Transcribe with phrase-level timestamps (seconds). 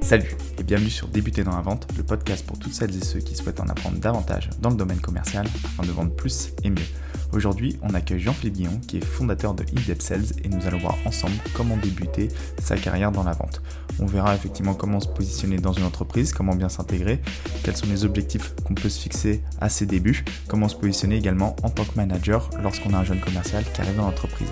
[0.00, 3.20] Salut et bienvenue sur Débuter dans la vente, le podcast pour toutes celles et ceux
[3.20, 6.86] qui souhaitent en apprendre davantage dans le domaine commercial afin de vendre plus et mieux.
[7.32, 10.96] Aujourd'hui, on accueille Jean-Philippe Guillon qui est fondateur de In-Depth Sales et nous allons voir
[11.04, 13.60] ensemble comment débuter sa carrière dans la vente.
[13.98, 17.20] On verra effectivement comment se positionner dans une entreprise, comment bien s'intégrer,
[17.64, 21.56] quels sont les objectifs qu'on peut se fixer à ses débuts, comment se positionner également
[21.62, 24.48] en tant que manager lorsqu'on a un jeune commercial qui arrive dans l'entreprise.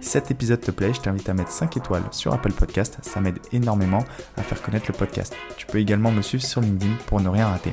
[0.00, 3.38] Cet épisode te plaît, je t'invite à mettre 5 étoiles sur Apple Podcast, ça m'aide
[3.52, 4.04] énormément
[4.36, 5.34] à faire connaître le podcast.
[5.56, 7.72] Tu peux également me suivre sur LinkedIn pour ne rien rater.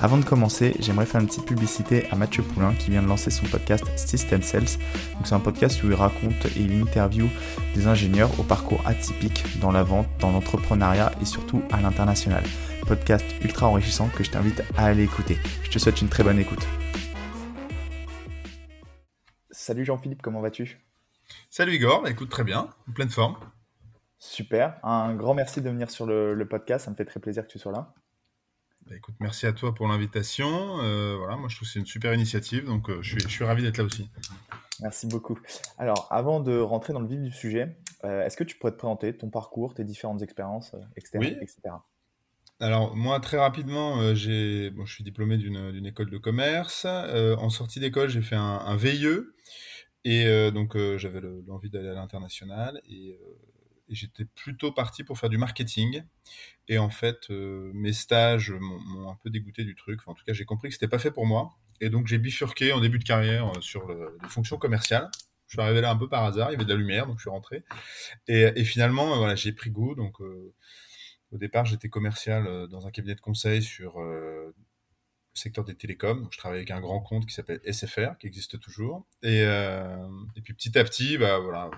[0.00, 3.30] Avant de commencer, j'aimerais faire une petite publicité à Mathieu Poulain qui vient de lancer
[3.30, 4.78] son podcast System Sales.
[5.24, 7.28] c'est un podcast où il raconte et il interview
[7.74, 12.44] des ingénieurs au parcours atypique dans la vente, dans l'entrepreneuriat et surtout à l'international.
[12.86, 15.38] Podcast ultra enrichissant que je t'invite à aller écouter.
[15.62, 16.66] Je te souhaite une très bonne écoute.
[19.50, 20.91] Salut Jean-Philippe, comment vas-tu?
[21.54, 23.36] Salut Igor, bah, écoute très bien, en pleine forme.
[24.18, 27.52] Super, un grand merci de venir sur le, podcast, ça me fait très plaisir que
[27.52, 27.92] tu sois là.
[28.86, 30.80] Bah, écoute, merci à toi pour l'invitation.
[30.80, 33.62] Euh, voilà, moi je trouve que c'est une super initiative, donc euh, je, suis, ravi
[33.62, 34.08] d'être là aussi.
[34.80, 35.38] Merci beaucoup.
[35.76, 38.78] Alors, avant de rentrer dans le vif du sujet, euh, est-ce que tu pourrais te
[38.78, 41.60] présenter ton parcours, tes différentes expériences externes, etc.
[42.60, 46.86] Alors moi très rapidement, j'ai, bon, je suis diplômé d'une école de commerce.
[46.86, 49.06] en sortie d'école, j'ai fait un, un VIE
[50.04, 53.38] et euh, donc, euh, j'avais l'envie d'aller à l'international et, euh,
[53.88, 56.02] et j'étais plutôt parti pour faire du marketing.
[56.68, 60.00] Et en fait, mes stages m'ont un peu dégoûté du truc.
[60.06, 61.50] en tout cas, j'ai compris que c'était pas fait pour moi.
[61.80, 65.10] Et donc, j'ai bifurqué en début de carrière sur les fonctions commerciales.
[65.48, 66.50] Je suis arrivé là un peu par hasard.
[66.50, 67.64] Il y avait de la lumière, donc je suis rentré.
[68.28, 69.94] Et, et finalement, voilà, j'ai pris goût.
[69.94, 73.98] Donc, au départ, j'étais commercial dans un cabinet de conseil sur
[75.34, 76.28] secteur des télécoms.
[76.30, 79.06] je travaille avec un grand compte qui s'appelle SFR, qui existe toujours.
[79.22, 79.96] Et, euh,
[80.36, 81.70] et puis petit à petit, bah, voilà,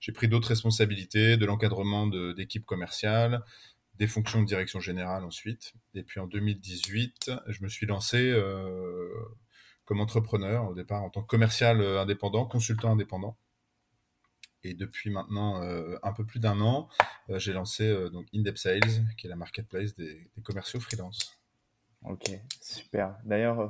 [0.00, 3.42] j'ai pris d'autres responsabilités, de l'encadrement d'équipes commerciales,
[3.94, 5.74] des fonctions de direction générale ensuite.
[5.94, 9.08] Et puis en 2018, je me suis lancé euh,
[9.84, 13.36] comme entrepreneur, au départ en tant que commercial euh, indépendant, consultant indépendant.
[14.64, 15.62] Et depuis maintenant
[16.02, 16.88] un peu plus d'un an,
[17.28, 21.37] j'ai lancé donc InDepth Sales, qui est la marketplace des, des commerciaux freelance.
[22.04, 23.16] Ok, super.
[23.24, 23.68] D'ailleurs, euh,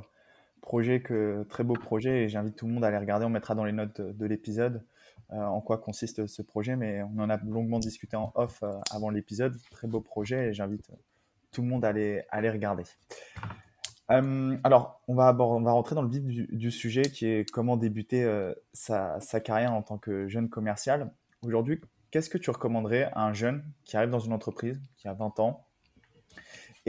[0.61, 3.25] projet que très beau projet et j'invite tout le monde à aller regarder.
[3.25, 4.85] On mettra dans les notes de, l'épisode
[5.31, 8.73] euh, en quoi consiste ce projet, mais on en a longuement discuté en off euh,
[8.91, 9.57] avant l'épisode.
[9.71, 10.91] Très beau projet et j'invite
[11.51, 12.83] tout le monde à aller, aller regarder.
[14.07, 18.27] alors, on va, rentrer dans le vif du, sujet qui est comment débuter
[18.73, 21.11] sa, sa, carrière en tant que jeune commercial.
[21.43, 21.81] Aujourd'hui,
[22.11, 25.39] qu'est-ce que tu recommanderais à un jeune qui arrive dans une entreprise, qui a 20
[25.39, 25.65] ans,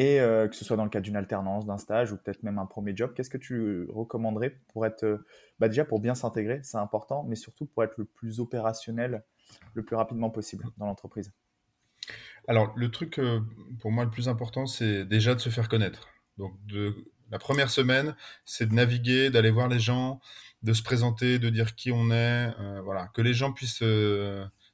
[0.01, 2.59] et euh, que ce soit dans le cadre d'une alternance, d'un stage ou peut-être même
[2.59, 5.27] un premier job, qu'est-ce que tu recommanderais pour être, euh,
[5.59, 9.23] bah déjà pour bien s'intégrer, c'est important, mais surtout pour être le plus opérationnel
[9.75, 11.35] le plus rapidement possible dans l'entreprise?
[12.49, 13.41] Alors, le truc euh,
[13.81, 16.09] pour moi le plus important, c'est déjà de se faire connaître.
[16.39, 16.55] Donc,
[17.31, 20.19] la première semaine, c'est de naviguer, d'aller voir les gens,
[20.63, 23.85] de se présenter, de dire qui on est, voilà, que les gens puissent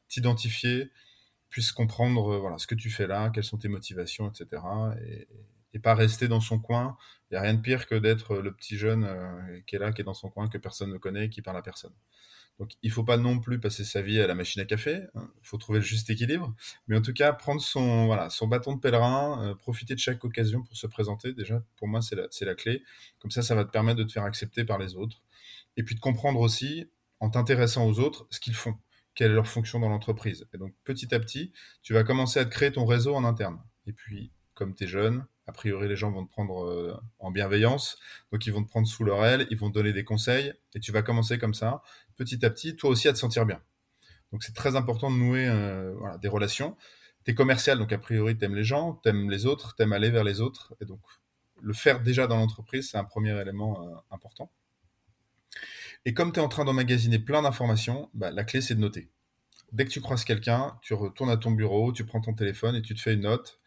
[0.08, 0.92] t'identifier,
[1.48, 4.62] puisse comprendre euh, voilà, ce que tu fais là, quelles sont tes motivations, etc.
[5.06, 5.28] Et,
[5.82, 6.96] pas rester dans son coin.
[7.30, 9.92] Il n'y a rien de pire que d'être le petit jeune euh, qui est là,
[9.92, 11.92] qui est dans son coin, que personne ne connaît, qui parle à personne.
[12.58, 15.02] Donc il ne faut pas non plus passer sa vie à la machine à café,
[15.14, 15.30] hein.
[15.42, 16.54] il faut trouver le juste équilibre,
[16.88, 20.24] mais en tout cas prendre son, voilà, son bâton de pèlerin, euh, profiter de chaque
[20.24, 22.82] occasion pour se présenter, déjà pour moi c'est la, la clé,
[23.18, 25.22] comme ça ça va te permettre de te faire accepter par les autres,
[25.76, 26.88] et puis de comprendre aussi,
[27.20, 28.78] en t'intéressant aux autres, ce qu'ils font
[29.16, 30.46] quelle est leur fonction dans l'entreprise.
[30.54, 33.58] Et donc petit à petit, tu vas commencer à te créer ton réseau en interne.
[33.86, 37.30] Et puis, comme tu es jeune, a priori les gens vont te prendre euh, en
[37.30, 37.98] bienveillance,
[38.30, 40.80] donc ils vont te prendre sous leur aile, ils vont te donner des conseils, et
[40.80, 41.82] tu vas commencer comme ça,
[42.16, 43.60] petit à petit, toi aussi à te sentir bien.
[44.32, 46.76] Donc c'est très important de nouer euh, des relations.
[47.24, 49.82] Tu es commercial, donc a priori tu aimes les gens, tu aimes les autres, tu
[49.82, 51.00] aimes aller vers les autres, et donc
[51.62, 54.50] le faire déjà dans l'entreprise, c'est un premier élément euh, important.
[56.06, 59.10] Et comme tu es en train d'emmagasiner plein d'informations, bah, la clé, c'est de noter.
[59.72, 62.82] Dès que tu croises quelqu'un, tu retournes à ton bureau, tu prends ton téléphone et
[62.82, 63.58] tu te fais une note.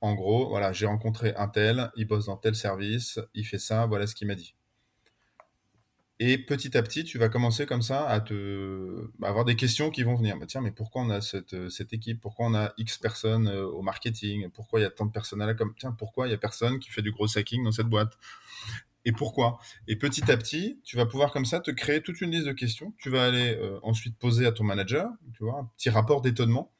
[0.00, 3.84] En gros, voilà, j'ai rencontré un tel, il bosse dans tel service, il fait ça,
[3.84, 4.54] voilà ce qu'il m'a dit.
[6.20, 9.90] Et petit à petit, tu vas commencer comme ça à te bah, avoir des questions
[9.90, 10.38] qui vont venir.
[10.38, 12.18] Bah, tiens, mais pourquoi on a cette, cette, équipe?
[12.18, 14.48] Pourquoi on a X personnes euh, au marketing?
[14.50, 16.78] Pourquoi il y a tant de personnes là comme tiens, pourquoi il y a personne
[16.78, 18.16] qui fait du gros hacking dans cette boîte?
[19.04, 19.58] Et pourquoi.
[19.86, 22.52] Et petit à petit, tu vas pouvoir comme ça te créer toute une liste de
[22.52, 22.94] questions.
[22.98, 26.72] Tu vas aller euh, ensuite poser à ton manager, tu vois, un petit rapport d'étonnement.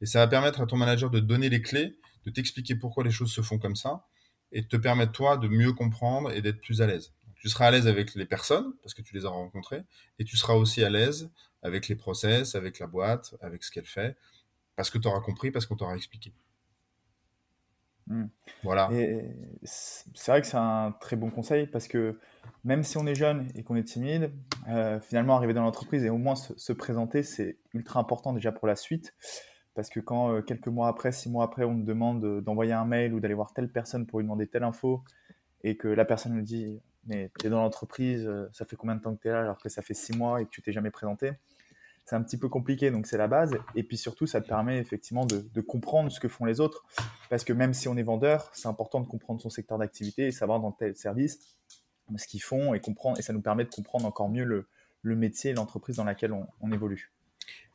[0.00, 3.10] Et ça va permettre à ton manager de donner les clés, de t'expliquer pourquoi les
[3.10, 4.06] choses se font comme ça,
[4.52, 7.12] et de te permettre toi de mieux comprendre et d'être plus à l'aise.
[7.36, 9.82] Tu seras à l'aise avec les personnes, parce que tu les auras rencontrées,
[10.18, 11.30] et tu seras aussi à l'aise
[11.62, 14.16] avec les process, avec la boîte, avec ce qu'elle fait,
[14.76, 16.32] parce que tu auras compris, parce qu'on t'aura expliqué.
[18.06, 18.24] Mmh.
[18.62, 18.88] Voilà.
[18.92, 19.30] Et
[19.62, 22.18] c'est vrai que c'est un très bon conseil parce que
[22.64, 24.32] même si on est jeune et qu'on est timide,
[24.68, 28.66] euh, finalement arriver dans l'entreprise et au moins se, présenter, c'est ultra important déjà pour
[28.66, 29.14] la suite.
[29.74, 32.84] Parce que quand euh, quelques mois après, six mois après, on nous demande d'envoyer un
[32.84, 35.02] mail ou d'aller voir telle personne pour lui demander telle info
[35.64, 38.94] et que la personne nous dit mais tu es dans l'entreprise, euh, ça fait combien
[38.94, 40.62] de temps que tu es là alors que ça fait six mois et que tu
[40.62, 41.32] t'es jamais présenté?
[42.04, 43.56] C'est un petit peu compliqué, donc c'est la base.
[43.74, 46.84] Et puis surtout, ça te permet effectivement de, comprendre ce que font les autres.
[47.30, 50.32] Parce que même si on est vendeur, c'est important de comprendre son secteur d'activité et
[50.32, 51.38] savoir dans tel service
[52.16, 53.18] ce qu'ils font et comprendre.
[53.18, 54.66] Et ça nous permet de comprendre encore mieux le,
[55.16, 57.12] métier et l'entreprise dans laquelle on, évolue.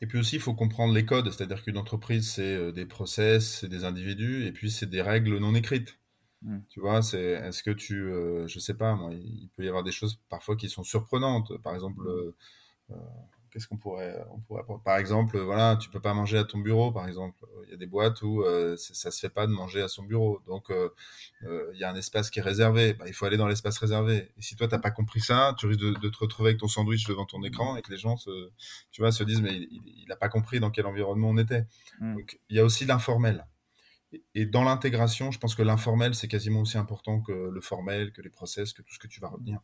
[0.01, 3.59] Et puis aussi, il faut comprendre les codes, c'est-à-dire qu'une entreprise, c'est euh, des process,
[3.59, 5.97] c'est des individus, et puis c'est des règles non écrites.
[6.43, 6.59] Hmm.
[6.69, 9.83] Tu vois, c'est est-ce que tu, euh, je sais pas, moi, il peut y avoir
[9.83, 11.57] des choses parfois qui sont surprenantes.
[11.63, 12.93] Par exemple, hmm.
[12.93, 12.95] euh,
[13.51, 16.91] qu'est-ce qu'on pourrait, on pourrait, par exemple, voilà, tu peux pas manger à ton bureau,
[16.91, 17.45] par exemple.
[17.65, 20.03] Il y a des boîtes où euh, ça se fait pas de manger à son
[20.03, 20.89] bureau, donc euh,
[21.43, 22.93] euh, il y a un espace qui est réservé.
[22.93, 24.31] Bah, il faut aller dans l'espace réservé.
[24.37, 27.05] Et si toi t'as pas compris ça, tu risques de, te retrouver avec ton sandwich
[27.05, 28.51] devant ton écran et que les gens se,
[28.91, 31.65] tu vois, se disent mais il, n'a pas compris dans quel environnement on était.
[31.99, 32.15] Mm.
[32.15, 33.45] Donc il y a aussi l'informel.
[34.33, 38.21] Et dans l'intégration, je pense que l'informel, c'est quasiment aussi important que le formel, que
[38.21, 39.59] les process, que tout ce que tu vas retenir.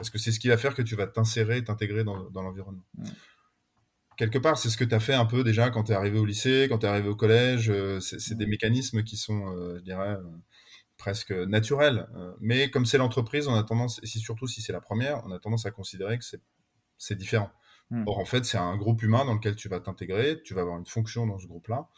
[0.00, 2.86] Parce que c'est ce qui va faire que tu vas t'insérer, t'intégrer dans, l'environnement.
[4.16, 6.18] Quelque part, c'est ce que tu as fait un peu déjà quand tu es arrivé
[6.18, 7.68] au lycée, quand tu es arrivé au collège.
[7.68, 10.22] Euh, c'est des mécanismes qui sont, euh, je dirais, euh,
[10.96, 12.08] presque naturels.
[12.40, 15.38] mais comme c'est l'entreprise, on a tendance, et surtout si c'est la première, on a
[15.38, 16.24] tendance à considérer que
[16.96, 17.50] c'est différent.
[17.90, 18.04] Hmm.
[18.06, 20.78] Or, en fait, c'est un groupe humain dans lequel tu vas t'intégrer, tu vas avoir
[20.78, 21.88] une fonction dans ce groupe-là.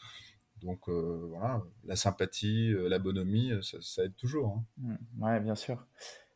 [0.61, 4.57] Donc, voilà, la sympathie, la bonhomie, ça, aide toujours.
[4.57, 4.65] Hein.
[4.77, 5.23] Hmm.
[5.23, 5.85] Ouais, bien sûr.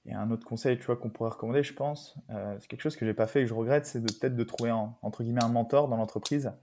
[0.07, 2.95] Et un autre conseil, tu vois, qu'on pourrait recommander, je pense, euh, c'est quelque chose
[2.95, 5.21] que j'ai pas fait et que je regrette, c'est de peut-être de trouver un, entre
[5.21, 6.53] guillemets un mentor dans l'entreprise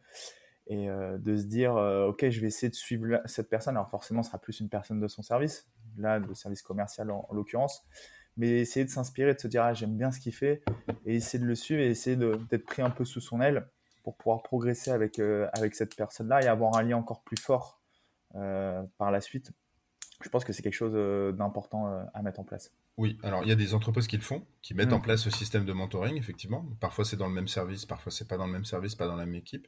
[0.67, 3.76] et euh, de se dire, euh, ok, je vais essayer de suivre cette personne.
[3.76, 5.69] Alors forcément, ce sera plus une personne de son service,
[5.99, 7.85] là, le service commercial en, l'occurrence,
[8.38, 10.62] mais essayer de s'inspirer, de se dire, ah, j'aime bien ce qu'il fait,
[11.05, 13.69] et essayer de le suivre et essayer d'être pris un peu sous son aile
[14.05, 17.82] pour pouvoir progresser avec cette personne-là et avoir un lien encore plus fort
[18.32, 19.52] par la suite.
[20.23, 20.94] Je pense que c'est quelque chose
[21.37, 22.73] d'important à mettre en place.
[22.96, 25.02] Oui, alors il y a des entreprises qui le font, qui mettent en mm.
[25.02, 26.64] place ce système de mentoring, effectivement.
[26.81, 29.17] Parfois c'est dans le même service, parfois c'est pas dans le même service, pas dans
[29.17, 29.67] la même équipe.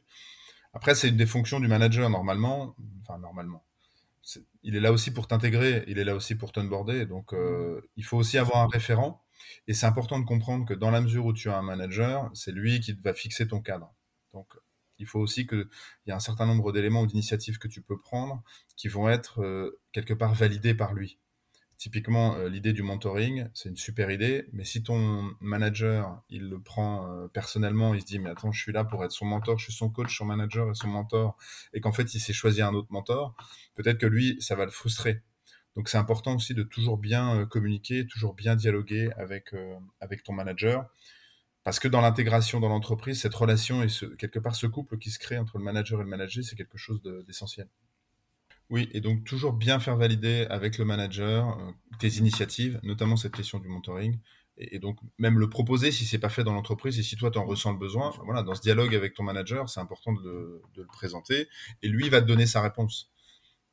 [0.73, 2.75] Après, c'est une des fonctions du manager normalement.
[3.01, 3.65] Enfin, normalement.
[4.63, 7.05] il est là aussi pour t'intégrer, il est là aussi pour t'onboarder.
[7.05, 9.23] Donc, euh, il faut aussi avoir un référent.
[9.67, 12.51] Et c'est important de comprendre que dans la mesure où tu as un manager, c'est
[12.51, 13.93] lui qui va fixer ton cadre.
[14.33, 14.53] Donc,
[14.99, 15.67] il faut aussi qu'il
[16.05, 18.43] y ait un certain nombre d'éléments ou d'initiatives que tu peux prendre
[18.75, 21.17] qui vont être euh, quelque part validés par lui.
[21.77, 26.59] Typiquement, euh, l'idée du mentoring, c'est une super idée, mais si ton manager, il le
[26.59, 29.59] prend euh, personnellement, il se dit, mais attends, je suis là pour être son mentor,
[29.59, 31.37] je suis son coach, son manager et son mentor,
[31.73, 33.35] et qu'en fait, il s'est choisi un autre mentor,
[33.75, 35.21] peut-être que lui, ça va le frustrer.
[35.75, 39.53] Donc, c'est important aussi de toujours bien euh, communiquer, toujours bien dialoguer avec,
[40.01, 40.89] avec ton manager,
[41.63, 45.11] parce que dans l'intégration dans l'entreprise, cette relation et ce, quelque part ce couple qui
[45.11, 47.67] se crée entre le manager et le manager, c'est quelque chose d'essentiel.
[48.69, 53.33] Oui, et donc toujours bien faire valider avec le manager euh, tes initiatives, notamment cette
[53.33, 54.19] question du mentoring,
[54.57, 57.37] et, donc même le proposer si c'est pas fait dans l'entreprise et si toi tu
[57.37, 58.11] en ressens le besoin.
[58.25, 61.47] Voilà, dans ce dialogue avec ton manager, c'est important de, le présenter
[61.81, 63.09] et lui va te donner sa réponse.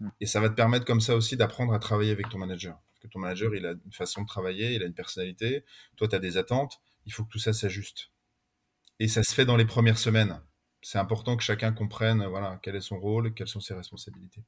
[0.00, 0.10] Hmm.
[0.20, 2.78] Et ça va te permettre comme ça aussi d'apprendre à travailler avec ton manager.
[2.92, 5.64] Parce que ton manager, il a une façon de travailler, il a une personnalité,
[5.96, 8.10] toi tu as des attentes, il faut que tout ça s'ajuste.
[9.00, 10.40] Et ça se fait dans les premières semaines.
[10.82, 14.44] C'est important que chacun comprenne voilà, quel est son rôle, quelles sont ses responsabilités.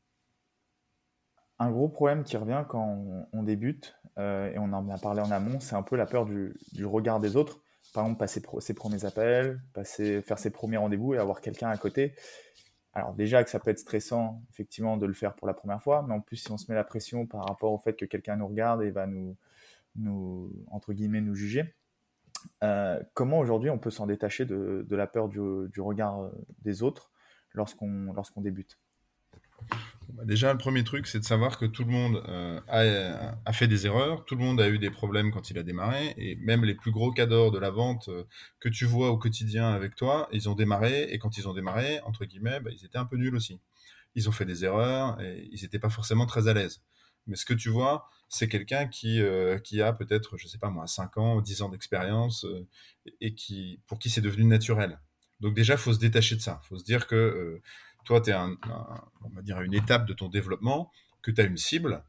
[1.59, 5.31] Un gros problème qui revient quand on, débute, euh, et on en a parlé en
[5.31, 7.63] amont, c'est un peu la peur du, regard des autres.
[7.95, 11.77] Par exemple, passer ses premiers appels, passer, faire ses premiers rendez-vous et avoir quelqu'un à
[11.79, 12.15] côté.
[12.93, 16.05] Alors déjà que ça peut être stressant, effectivement, de le faire pour la première fois,
[16.07, 18.37] mais en plus, si on se met la pression par rapport au fait que quelqu'un
[18.37, 21.75] nous regarde et va nous, entre guillemets, nous juger,
[22.65, 25.41] euh, comment aujourd'hui on peut s'en détacher de, la peur du,
[25.73, 26.31] du, regard
[26.63, 27.11] des autres
[27.55, 28.79] lorsqu'on lorsqu'on débute?
[30.25, 32.61] Déjà, le premier truc, c'est de savoir que tout le monde euh,
[33.45, 36.15] a, fait des erreurs, tout le monde a eu des problèmes quand il a démarré,
[36.17, 38.25] et même les plus gros cadors de la vente euh,
[38.61, 42.01] que tu vois au quotidien avec toi, ils ont démarré, et quand ils ont démarré,
[42.05, 43.61] entre guillemets, bah, ils étaient un peu nuls aussi.
[44.15, 46.83] Ils ont fait des erreurs, et ils n'étaient pas forcément très à l'aise.
[47.27, 50.71] Mais ce que tu vois, c'est quelqu'un qui, euh, qui a peut-être, je sais pas
[50.71, 52.47] moi, 5 ans, 10 ans d'expérience,
[53.21, 55.01] et qui, pour qui c'est devenu naturel.
[55.41, 56.61] Donc déjà, faut se détacher de ça.
[56.65, 57.61] Faut se dire que
[58.07, 58.57] toi, tu es un,
[59.23, 60.91] on une étape de ton développement,
[61.23, 62.05] que tu as une cible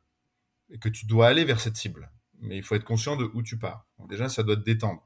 [0.70, 2.12] et que tu dois aller vers cette cible.
[2.40, 3.86] Mais il faut être conscient de où tu pars.
[4.08, 5.04] déjà, ça doit te détendre.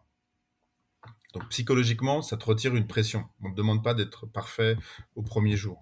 [1.34, 3.26] Donc psychologiquement, ça te retire une pression.
[3.42, 4.76] On ne te demande pas d'être parfait
[5.16, 5.82] au premier jour.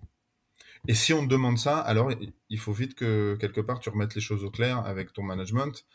[0.88, 2.12] Et si on te demande ça, alors
[2.50, 5.86] il faut vite que quelque part tu remettes les choses au clair avec ton management,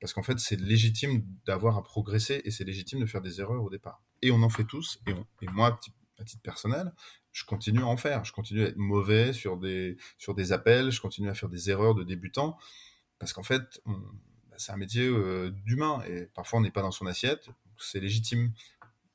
[0.00, 3.62] parce qu'en fait c'est légitime d'avoir à progresser et c'est légitime de faire des erreurs
[3.62, 4.02] au départ.
[4.20, 5.12] Et on en fait tous, et,
[5.42, 5.78] et moi,
[6.18, 6.92] à titre personnel,
[7.32, 8.24] je continue à en faire.
[8.24, 9.96] Je continue à être mauvais sur des,
[10.52, 12.56] appels, je continue à faire des erreurs de débutant,
[13.18, 16.92] parce qu'en fait, bah, c'est un métier euh, d'humain, et parfois on n'est pas dans
[16.92, 17.48] son assiette.
[17.78, 18.52] C'est légitime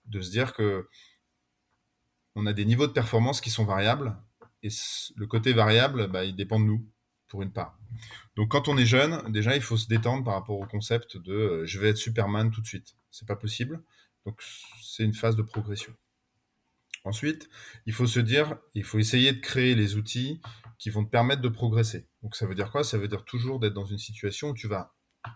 [0.05, 0.87] de se dire que
[2.35, 4.15] on a des niveaux de performance qui sont variables,
[4.63, 4.69] et
[5.15, 6.85] le côté variable, bah, il dépend de nous,
[7.29, 7.77] pour une part.
[8.35, 11.33] Donc quand on est jeune, déjà, il faut se détendre par rapport au concept de
[11.33, 12.95] euh, je vais être Superman tout de suite.
[13.11, 13.81] C'est pas possible.
[14.25, 14.41] Donc
[14.81, 15.93] c'est une phase de progression.
[17.05, 17.49] Ensuite,
[17.85, 20.41] il faut se dire, il faut essayer de créer les outils
[20.77, 22.07] qui vont te permettre de progresser.
[22.23, 22.83] Donc ça veut dire quoi?
[22.83, 24.93] Ça veut dire toujours d'être dans une situation où tu vas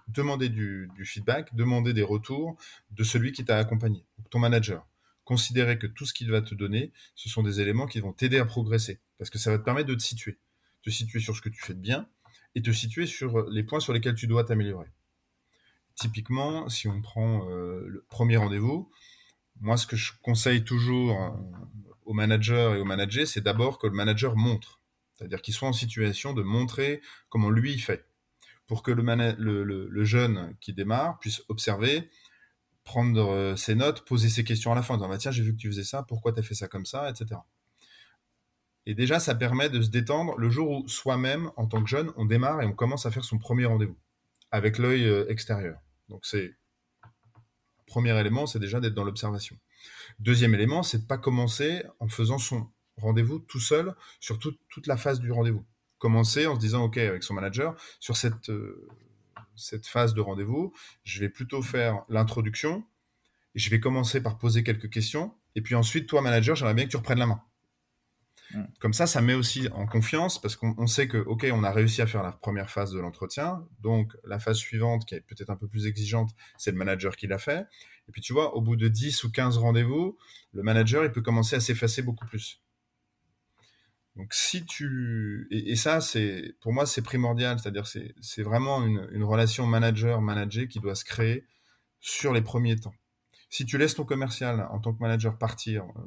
[0.08, 2.58] demander du, feedback, demander des retours
[2.92, 4.88] de celui qui t'a accompagné, ton manager.
[5.26, 8.40] Considérer que tout ce qu'il va te donner, ce sont des éléments qui vont t'aider
[8.40, 10.38] à progresser, parce que ça va te permettre de te situer,
[10.82, 12.08] te situer sur ce que tu fais de bien
[12.56, 14.88] et te situer sur les points sur lesquels tu dois t'améliorer.
[15.96, 18.90] Typiquement, si on prend euh, le premier rendez-vous,
[19.62, 21.30] moi, ce que je conseille toujours euh,
[22.06, 24.82] aux managers et aux managers, c'est d'abord que le manager montre.
[25.14, 28.06] C'est-à-dire qu'il soit en situation de montrer comment lui il fait.
[28.68, 32.10] Pour que le, jeune qui démarre puisse observer,
[32.84, 35.44] prendre euh, ses notes, poser ses questions à la fin, en disant bah, Tiens, j'ai
[35.44, 37.40] vu que tu faisais ça, pourquoi tu as fait ça comme ça, etc.
[38.86, 42.12] Et déjà, ça permet de se détendre le jour où soi-même, en tant que jeune,
[42.18, 43.98] on démarre et on commence à faire son premier rendez-vous
[44.52, 45.80] avec l'œil euh, extérieur.
[46.10, 46.56] Donc c'est
[47.94, 49.56] Premier élément, c'est déjà d'être dans l'observation.
[50.18, 54.98] Deuxième élément, c'est de pas commencer en faisant son rendez-vous tout seul sur toute la
[54.98, 55.64] phase du rendez-vous.
[56.00, 58.90] Commencer en se disant, OK, avec son manager, sur cette, euh,
[59.56, 60.74] cette phase de rendez-vous,
[61.04, 62.84] je vais plutôt faire l'introduction,
[63.54, 66.90] je vais commencer par poser quelques questions, et puis ensuite, toi, manager, j'aimerais bien que
[66.90, 67.44] tu reprennes la main.
[68.54, 68.64] Mm.
[68.80, 72.02] Comme ça, ça met aussi en confiance parce qu'on sait que, OK, on a réussi
[72.02, 73.66] à faire la première phase de l'entretien.
[73.82, 77.28] Donc, la phase suivante, qui est peut-être un peu plus exigeante, c'est le manager qui
[77.28, 77.66] l'a fait.
[78.08, 80.18] Et puis, tu vois, au bout de 10 ou 15 rendez-vous,
[80.54, 82.62] le manager, il peut commencer à s'effacer beaucoup plus.
[84.16, 85.48] Donc, si tu.
[85.50, 87.60] Et, ça, c'est pour moi, c'est primordial.
[87.60, 91.46] C'est-à-dire, c'est vraiment une, relation manager-manager qui doit se créer
[92.00, 92.94] sur les premiers temps.
[93.50, 96.02] Si tu laisses ton commercial en tant que manager partir, euh,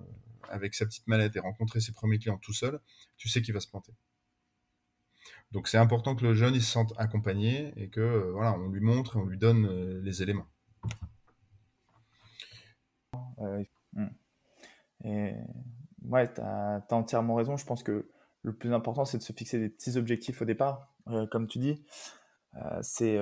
[0.50, 2.80] avec sa petite mallette et rencontrer ses premiers clients tout seul,
[3.16, 3.92] tu sais qu'il va se planter.
[5.52, 8.68] Donc c'est important que le jeune il se sente accompagné et que euh, voilà, on
[8.68, 10.46] lui montre et on lui donne euh, les éléments.
[13.92, 14.08] Hmm.
[15.04, 15.34] et
[16.02, 17.56] ouais, tu as, entièrement raison.
[17.56, 18.10] Je pense que
[18.42, 20.94] le plus important, c'est de se fixer des petits objectifs au départ.
[21.08, 21.84] Euh, comme tu dis,
[22.80, 23.18] c'est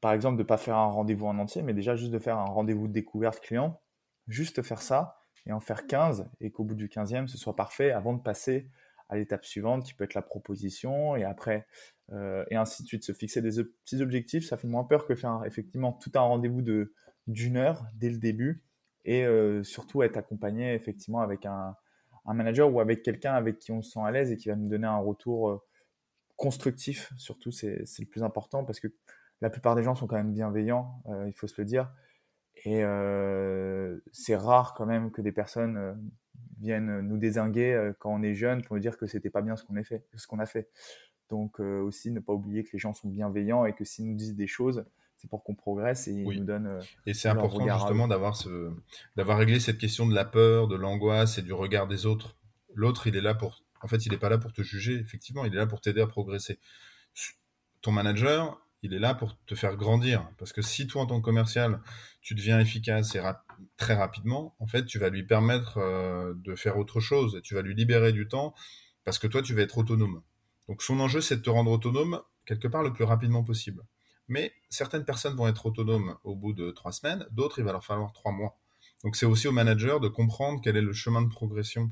[0.00, 2.38] par exemple de ne pas faire un rendez-vous en entier, mais déjà juste de faire
[2.38, 3.80] un rendez-vous de découverte client.
[4.26, 7.92] Juste faire ça, et en faire 15 et qu'au bout du 15e, ce soit parfait
[7.92, 8.70] avant de passer
[9.08, 11.66] à l'étape suivante qui peut être la proposition et après,
[12.12, 13.04] euh, et ainsi de suite.
[13.04, 16.62] Se fixer des petits objectifs, ça fait moins peur que faire effectivement tout un rendez-vous
[16.62, 16.94] de,
[17.26, 18.62] d'une heure dès le début
[19.04, 21.76] et euh, surtout être accompagné effectivement avec un,
[22.24, 24.56] un manager ou avec quelqu'un avec qui on se sent à l'aise et qui va
[24.56, 25.62] nous donner un retour euh,
[26.36, 27.12] constructif.
[27.18, 28.88] Surtout, c'est, c'est le plus important parce que
[29.40, 31.92] la plupart des gens sont quand même bienveillants, il faut se le dire.
[32.64, 35.92] Et euh, c'est rare quand même que des personnes euh,
[36.60, 39.56] viennent nous désinguer euh, quand on est jeune pour nous dire que c'était pas bien
[39.56, 40.04] ce qu'on a fait.
[40.16, 40.70] Ce qu'on a fait.
[41.30, 44.36] Donc aussi ne pas oublier que les gens sont bienveillants et que s'ils nous disent
[44.36, 44.84] des choses,
[45.16, 46.78] c'est pour qu'on progresse et ils nous donnent.
[47.06, 48.70] et c'est important justement d'avoir ce,
[49.16, 52.36] d'avoir réglé cette question de la peur, de l'angoisse et du regard des autres.
[52.74, 54.94] L'autre, il est là pour, en fait, il n'est pas là pour te juger.
[54.94, 56.58] Effectivement, il est là pour t'aider à progresser.
[57.80, 60.28] Ton manager, il est là pour te faire grandir.
[60.36, 61.80] Parce que si toi, en tant que commercial,
[62.20, 63.22] tu deviens efficace et
[63.78, 67.40] très rapidement, en fait, tu vas lui permettre euh, de faire autre chose.
[67.42, 68.54] Tu vas lui libérer du temps
[69.02, 70.22] parce que toi, tu vas être autonome.
[70.68, 73.82] Donc, son enjeu, c'est de te rendre autonome quelque part le plus rapidement possible.
[74.28, 77.84] Mais certaines personnes vont être autonomes au bout de trois semaines, d'autres, il va leur
[77.84, 78.58] falloir trois mois.
[79.02, 81.90] Donc, c'est aussi au manager de comprendre quel est le chemin de progression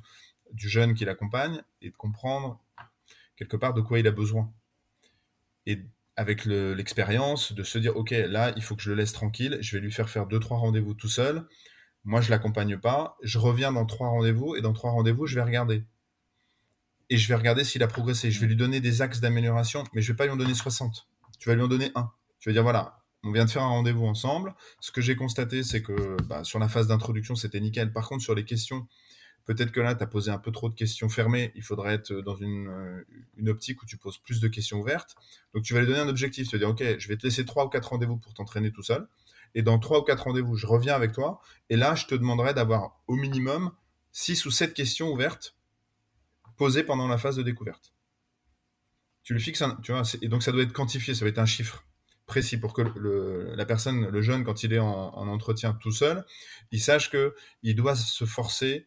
[0.52, 2.60] du jeune qui l'accompagne et de comprendre
[3.36, 4.52] quelque part de quoi il a besoin.
[5.64, 9.58] Et avec l'expérience, de se dire, OK, là, il faut que je le laisse tranquille,
[9.60, 11.46] je vais lui faire faire deux, trois rendez-vous tout seul.
[12.04, 13.16] Moi, je l'accompagne pas.
[13.22, 15.84] Je reviens dans trois rendez-vous et dans trois rendez-vous, je vais regarder.
[17.10, 18.30] Et je vais regarder s'il a progressé.
[18.30, 21.06] Je vais lui donner des axes d'amélioration, mais je vais pas lui en donner 60.
[21.38, 22.10] Tu vas lui en donner un.
[22.40, 24.54] Tu vas dire, voilà, on vient de faire un rendez-vous ensemble.
[24.80, 27.92] Ce que j'ai constaté, c'est que bah, sur la phase d'introduction, c'était nickel.
[27.92, 28.86] Par contre, sur les questions,
[29.44, 31.52] Peut-être que là, tu as posé un peu trop de questions fermées.
[31.56, 33.04] Il faudrait être dans une, euh,
[33.36, 35.16] une, optique où tu poses plus de questions ouvertes.
[35.54, 36.48] Donc, tu vas lui donner un objectif.
[36.48, 38.82] Tu vas dire, OK, je vais te laisser trois ou quatre rendez-vous pour t'entraîner tout
[38.82, 39.08] seul.
[39.54, 41.40] Et dans trois ou quatre rendez-vous, je reviens avec toi.
[41.70, 43.72] Et là, je te demanderai d'avoir au minimum
[44.12, 45.56] six ou sept questions ouvertes
[46.56, 47.92] posées pendant la phase de découverte.
[49.24, 51.46] tu le fixes, tu vois, et donc ça doit être quantifié, ça va être un
[51.46, 51.84] chiffre
[52.26, 52.82] précis pour que
[53.54, 56.24] la personne, le jeune, quand il est en, entretien tout seul,
[56.70, 58.86] il sache que il doit se forcer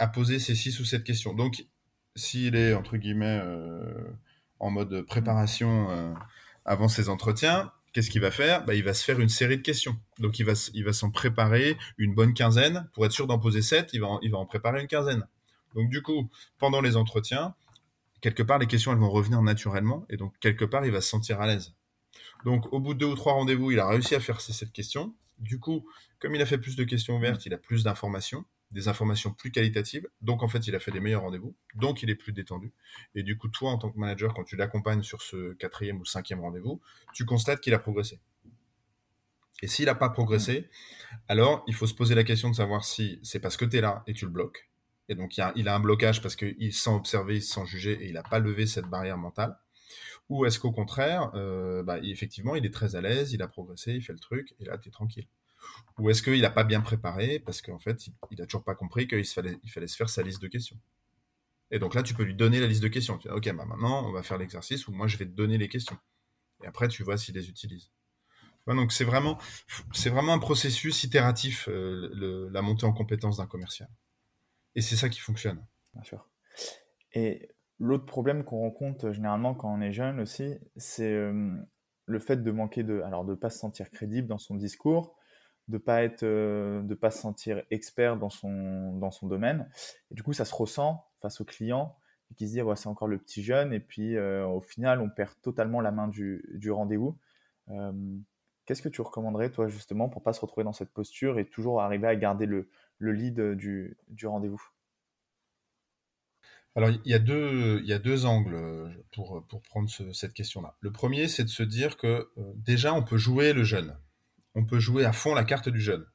[0.00, 1.34] à poser ces six ou sept questions.
[1.34, 1.66] Donc,
[2.16, 4.10] s'il est entre guillemets euh,
[4.58, 6.12] en mode préparation euh,
[6.64, 8.64] avant ses entretiens, qu'est-ce qu'il va faire?
[8.64, 9.96] Bah, Il va se faire une série de questions.
[10.18, 12.88] Donc, il va, il va s'en préparer une bonne quinzaine.
[12.94, 15.26] Pour être sûr d'en poser sept, il va, il va en préparer une quinzaine.
[15.74, 17.54] Donc, du coup, pendant les entretiens,
[18.22, 20.06] quelque part, les questions, elles vont revenir naturellement.
[20.08, 21.74] Et donc, quelque part, il va se sentir à l'aise.
[22.46, 25.14] Donc, au bout de deux ou trois rendez-vous, il a réussi à faire cette question.
[25.38, 25.86] Du coup,
[26.18, 29.50] comme il a fait plus de questions ouvertes, il a plus d'informations, des informations plus
[29.50, 30.08] qualitatives.
[30.20, 31.54] Donc, en fait, il a fait des meilleurs rendez-vous.
[31.74, 32.72] Donc, il est plus détendu.
[33.14, 36.04] Et du coup, toi, en tant que manager, quand tu l'accompagnes sur ce quatrième ou
[36.04, 36.80] cinquième rendez-vous,
[37.12, 38.20] tu constates qu'il a progressé.
[39.62, 40.68] Et s'il n'a pas progressé,
[41.28, 43.80] alors il faut se poser la question de savoir si c'est parce que tu es
[43.80, 44.70] là et tu le bloques.
[45.08, 47.92] Et donc, il, a, un blocage parce qu'il se sent observé, il se sent jugé
[47.92, 49.58] et il n'a pas levé cette barrière mentale.
[50.28, 53.92] Ou est-ce qu'au contraire, euh, bah, effectivement, il est très à l'aise, il a progressé,
[53.92, 55.26] il fait le truc, et là, tu es tranquille.
[55.98, 59.06] Ou est-ce qu'il n'a pas bien préparé, parce qu'en fait, il n'a toujours pas compris
[59.06, 60.78] qu'il fallait, il fallait se faire sa liste de questions.
[61.70, 63.18] Et donc là, tu peux lui donner la liste de questions.
[63.18, 65.58] Tu dis, ok, bah maintenant, on va faire l'exercice où moi, je vais te donner
[65.58, 65.98] les questions.
[66.62, 67.90] Et après, tu vois s'il les utilise.
[68.66, 69.38] donc c'est vraiment,
[70.06, 73.88] vraiment un processus itératif, euh, la montée en compétence d'un commercial.
[74.74, 75.64] Et c'est ça qui fonctionne.
[75.94, 76.28] Bien sûr.
[77.12, 77.50] Et
[77.80, 81.50] L'autre problème qu'on rencontre euh, généralement quand on est jeune aussi, c'est euh,
[82.04, 85.16] le fait de manquer de, alors de pas se sentir crédible dans son discours,
[85.70, 89.68] de pas être, euh, de pas se sentir expert dans son dans son domaine.
[90.10, 91.96] Et du coup, ça se ressent face au client
[92.36, 95.32] qui se dit ouais, c'est encore le petit jeune et puis au final, on perd
[95.42, 97.18] totalement la main du, du rendez-vous.
[98.66, 101.80] Qu'est-ce que tu recommanderais toi justement pour pas se retrouver dans cette posture et toujours
[101.80, 104.62] arriver à garder le, le lead du, du rendez-vous?
[106.76, 110.32] Alors, il y, a deux, il y a deux angles euh, pour, pour prendre cette
[110.32, 110.76] question-là.
[110.78, 113.98] Le premier, c'est de se dire que euh, déjà, on peut jouer le jeune.
[114.54, 116.06] On peut jouer à fond la carte du jeune.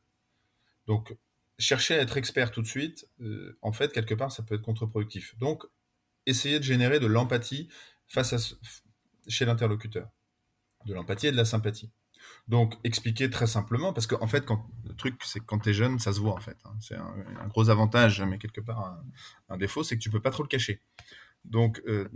[0.87, 1.15] Donc,
[1.57, 4.61] chercher à être expert tout de suite, euh, en fait, quelque part, ça peut être
[4.61, 5.37] contre-productif.
[5.37, 5.63] Donc,
[6.25, 7.69] essayer de générer de l'empathie
[8.07, 8.37] face à
[9.27, 10.09] chez l'interlocuteur.
[10.85, 11.91] De l'empathie et de la sympathie.
[12.47, 15.69] Donc, expliquer très simplement, parce qu'en en fait, quand, le truc, c'est que quand tu
[15.69, 16.57] es jeune, ça se voit en fait.
[16.65, 16.75] Hein.
[16.79, 18.99] C'est un, gros avantage, mais quelque part
[19.49, 20.81] un, défaut, c'est que tu peux pas trop le cacher.
[21.43, 22.07] Donc, euh,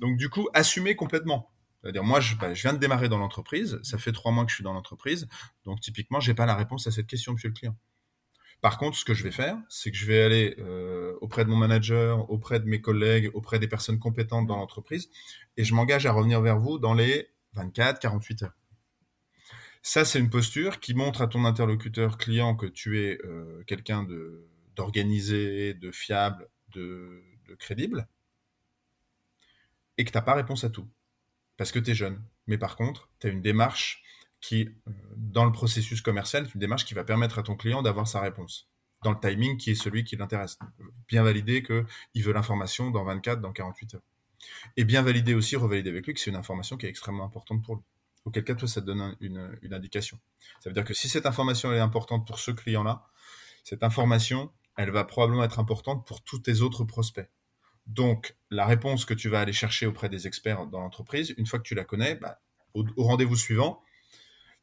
[0.00, 1.52] donc du coup, assumer complètement.
[1.82, 4.50] C'est-à-dire, moi, je, bah, je, viens de démarrer dans l'entreprise, ça fait trois mois que
[4.50, 5.28] je suis dans l'entreprise,
[5.64, 7.76] donc typiquement, j'ai pas la réponse à cette question, monsieur le client.
[8.60, 11.50] Par contre, ce que je vais faire, c'est que je vais aller euh, auprès de
[11.50, 15.08] mon manager, auprès de mes collègues, auprès des personnes compétentes dans l'entreprise,
[15.56, 18.56] et je m'engage à revenir vers vous dans les 24, 48 heures.
[19.82, 24.02] Ça, c'est une posture qui montre à ton interlocuteur client que tu es euh, quelqu'un
[24.02, 27.24] de, d'organisé, de fiable, de,
[27.58, 28.06] crédible,
[29.98, 30.88] et que tu n'as pas réponse à tout,
[31.60, 32.18] parce que tu es jeune.
[32.46, 34.02] Mais par contre, tu as une démarche
[34.40, 38.08] qui, euh, dans le processus commercial, une démarche qui va permettre à ton client d'avoir
[38.08, 38.70] sa réponse,
[39.04, 40.58] dans le timing qui est celui qui l'intéresse.
[41.06, 44.00] Bien valider qu'il veut l'information dans 24, dans 48 heures.
[44.78, 47.62] Et bien valider aussi, revalider avec lui que c'est une information qui est extrêmement importante
[47.62, 47.82] pour lui
[48.24, 50.18] auquel cas, toi, ça te donne une, indication.
[50.60, 53.06] Ça veut dire que si cette information est importante pour ce client-là,
[53.64, 57.28] cette information, elle va probablement être importante pour tous tes autres prospects.
[57.86, 61.58] Donc, la réponse que tu vas aller chercher auprès des experts dans l'entreprise, une fois
[61.58, 62.40] que tu la connais, bah,
[62.74, 63.82] au, rendez-vous suivant,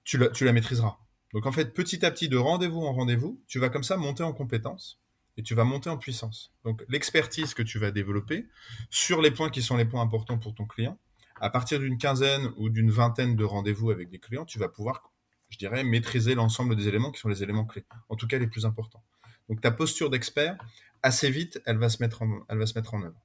[0.03, 0.97] tu la, maîtriseras.
[1.33, 4.23] Donc, en fait, petit à petit, de rendez-vous en rendez-vous, tu vas comme ça monter
[4.23, 5.01] en compétence
[5.35, 6.53] et tu vas monter en puissance.
[6.63, 8.47] Donc, l'expertise que tu vas développer
[8.89, 10.97] sur les points qui sont les points importants pour ton client,
[11.39, 15.11] à partir d'une quinzaine ou d'une vingtaine de rendez-vous avec des clients, tu vas pouvoir,
[15.49, 18.47] je dirais, maîtriser l'ensemble des éléments qui sont les éléments clés, en tout cas les
[18.47, 19.03] plus importants.
[19.49, 20.57] Donc ta posture d'expert,
[21.03, 23.21] assez vite, elle va se mettre en, elle va se mettre en œuvre.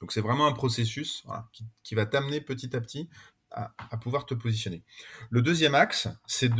[0.00, 1.24] Donc c'est vraiment un processus
[1.82, 3.08] qui, va t'amener petit à petit
[3.52, 4.84] à, pouvoir te positionner.
[5.30, 6.54] Le deuxième axe, c'est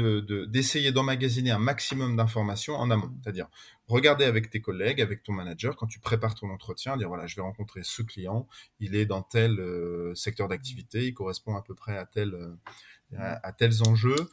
[0.49, 3.12] d'essayer de, d'emmagasiner un maximum d'informations en amont.
[3.23, 3.49] C'est-à-dire,
[3.87, 7.37] regarder avec tes collègues, avec ton manager, quand tu prépares ton entretien, dire voilà, je
[7.37, 8.49] vais rencontrer ce client,
[8.81, 12.57] il est dans tel euh, secteur d'activité, il correspond à peu près à, tel, euh,
[13.16, 14.29] à, tels enjeux.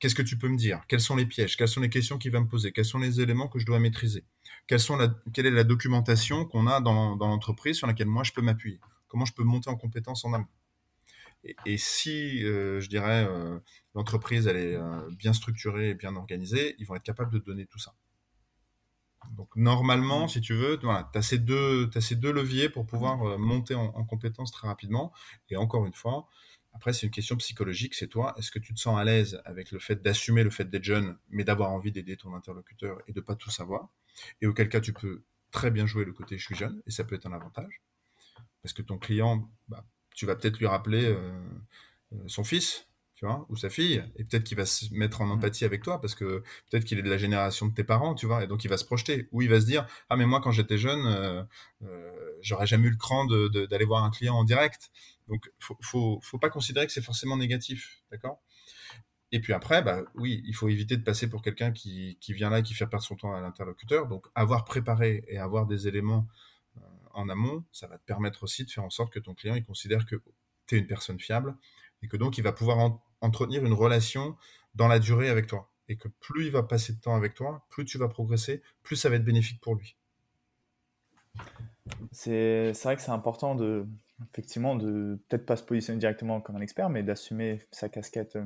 [0.00, 0.82] Qu'est-ce que tu peux me dire?
[0.88, 1.56] Quels sont les pièges?
[1.56, 2.72] Quelles sont les questions qu'il va me poser?
[2.72, 4.24] Quels sont les éléments que je dois maîtriser?
[4.78, 8.32] Sont la, Quelle est la documentation qu'on a dans, dans l'entreprise sur laquelle moi je
[8.32, 8.80] peux m'appuyer?
[9.08, 10.46] Comment je peux monter en compétence en amont?
[11.64, 13.58] Et, si, euh, je dirais, euh,
[13.94, 17.66] l'entreprise elle est euh, bien structurée et bien organisée, ils vont être capables de donner
[17.66, 17.94] tout ça.
[19.36, 23.38] Donc normalement, si tu veux, tu as, ces deux, as ces deux leviers pour pouvoir
[23.38, 25.12] monter en, en compétence très rapidement.
[25.48, 26.28] Et encore une fois,
[26.72, 29.72] après, c'est une question psychologique, c'est toi, est-ce que tu te sens à l'aise avec
[29.72, 33.20] le fait d'assumer le fait d'être jeune, mais d'avoir envie d'aider ton interlocuteur et de
[33.20, 33.88] pas tout savoir?
[34.40, 37.04] Et auquel cas, tu peux très bien jouer le côté je suis jeune, et ça
[37.04, 37.82] peut être un avantage.
[38.62, 41.16] Parce que ton client, bah, tu vas peut-être lui rappeler
[42.26, 42.86] son fils,
[43.20, 45.32] tu vois, ou sa fille, et peut-être qu'il va se mettre en mmh.
[45.32, 48.24] empathie avec toi parce que peut-être qu'il est de la génération de tes parents, tu
[48.24, 50.40] vois, et donc il va se projeter, ou il va se dire ah mais moi
[50.40, 51.42] quand j'étais jeune, euh,
[51.82, 54.90] euh, j'aurais jamais eu le cran d'aller voir un client en direct,
[55.30, 58.42] donc faut faut, faut pas considérer que c'est forcément négatif, d'accord?
[59.32, 62.58] Et puis après, bah oui, il faut éviter de passer pour quelqu'un qui, vient là
[62.58, 66.26] et qui fait perdre son temps à l'interlocuteur, donc avoir préparé et avoir des éléments
[66.76, 66.80] euh,
[67.14, 69.64] en amont, ça va te permettre aussi de faire en sorte que ton client il
[69.64, 70.16] considère que
[70.66, 71.56] tu es une personne fiable
[72.02, 74.36] et que donc il va pouvoir en, entretenir une relation
[74.74, 75.70] dans la durée avec toi.
[75.88, 78.96] Et que plus il va passer de temps avec toi, plus tu vas progresser, plus
[78.96, 79.96] ça va être bénéfique pour lui.
[82.12, 83.86] C'est vrai que c'est important de,
[84.28, 88.44] effectivement, de peut-être pas se positionner directement comme un expert, mais d'assumer sa casquette euh,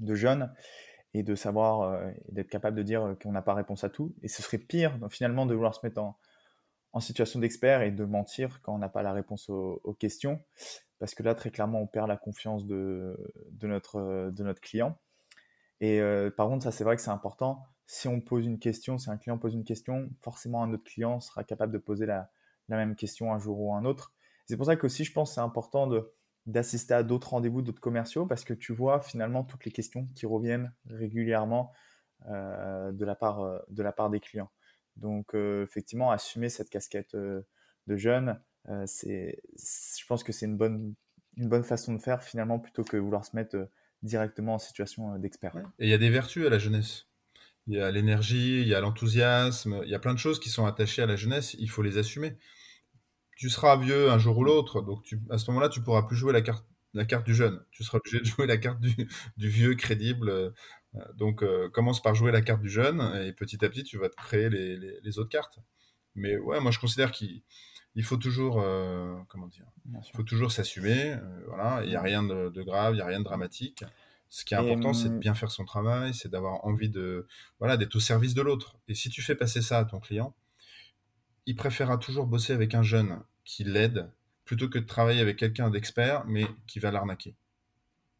[0.00, 0.52] de jeune
[1.12, 4.14] et de savoir, euh, d'être capable de dire qu'on n'a pas réponse à tout.
[4.22, 6.16] Et ce serait pire, finalement, de vouloir se mettre en,
[7.00, 10.40] situation d'expert et de mentir quand on n'a pas la réponse aux, questions,
[11.00, 13.16] parce que là, très clairement, on perd la confiance de,
[13.62, 14.96] notre, client.
[15.80, 17.64] Et euh, par contre, ça, c'est vrai que c'est important.
[17.86, 21.18] Si on pose une question, si un client pose une question, forcément, un autre client
[21.18, 22.28] sera capable de poser la
[22.68, 24.13] même question un jour ou un autre.
[24.46, 26.12] C'est pour ça que aussi, je pense, c'est important de
[26.46, 30.26] d'assister à d'autres rendez-vous, d'autres commerciaux, parce que tu vois finalement toutes les questions qui
[30.26, 31.72] reviennent régulièrement
[32.26, 34.50] euh, de, la part, euh, de la part des clients.
[34.96, 38.40] Donc, euh, effectivement, assumer cette casquette de jeune,
[38.86, 40.94] c'est, je pense que c'est une bonne,
[41.36, 43.68] une bonne façon de faire finalement plutôt que vouloir se mettre
[44.02, 45.54] directement en situation d'expert.
[45.78, 47.08] Et il y a des vertus à la jeunesse.
[47.66, 50.48] Il y a l'énergie, il y a l'enthousiasme, il y a plein de choses qui
[50.48, 52.36] sont attachées à la jeunesse, il faut les assumer.
[53.36, 56.16] Tu seras vieux un jour ou l'autre, donc tu, à ce moment-là, tu pourras plus
[56.16, 57.64] jouer la carte, la carte du jeune.
[57.70, 60.52] Tu seras obligé de jouer la carte du, du vieux crédible
[60.96, 63.98] euh, donc, euh, commence par jouer la carte du jeune et petit à petit, tu
[63.98, 65.58] vas te créer les, autres cartes.
[66.14, 67.42] Mais ouais, moi, je considère qu'il
[68.02, 71.16] faut toujours, euh, comment dire, il faut toujours s'assumer.
[71.48, 73.84] voilà, il n'y a rien de, grave, il n'y a rien de dramatique.
[74.28, 77.26] Ce qui est important, c'est de hum, bien faire son travail, c'est d'avoir envie de,
[77.60, 78.76] voilà, d'être au service de l'autre.
[78.88, 80.34] Et si tu fais passer ça à ton client,
[81.46, 84.10] il préférera toujours bosser avec un jeune qui l'aide
[84.44, 87.36] plutôt que de travailler avec quelqu'un d'expert mais qui va l'arnaquer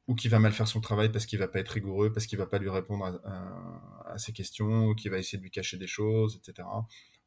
[0.07, 2.39] ou qui va mal faire son travail parce qu'il va pas être rigoureux, parce qu'il
[2.39, 5.87] va pas lui répondre à, ses questions, ou qu'il va essayer de lui cacher des
[5.87, 6.69] choses, etc.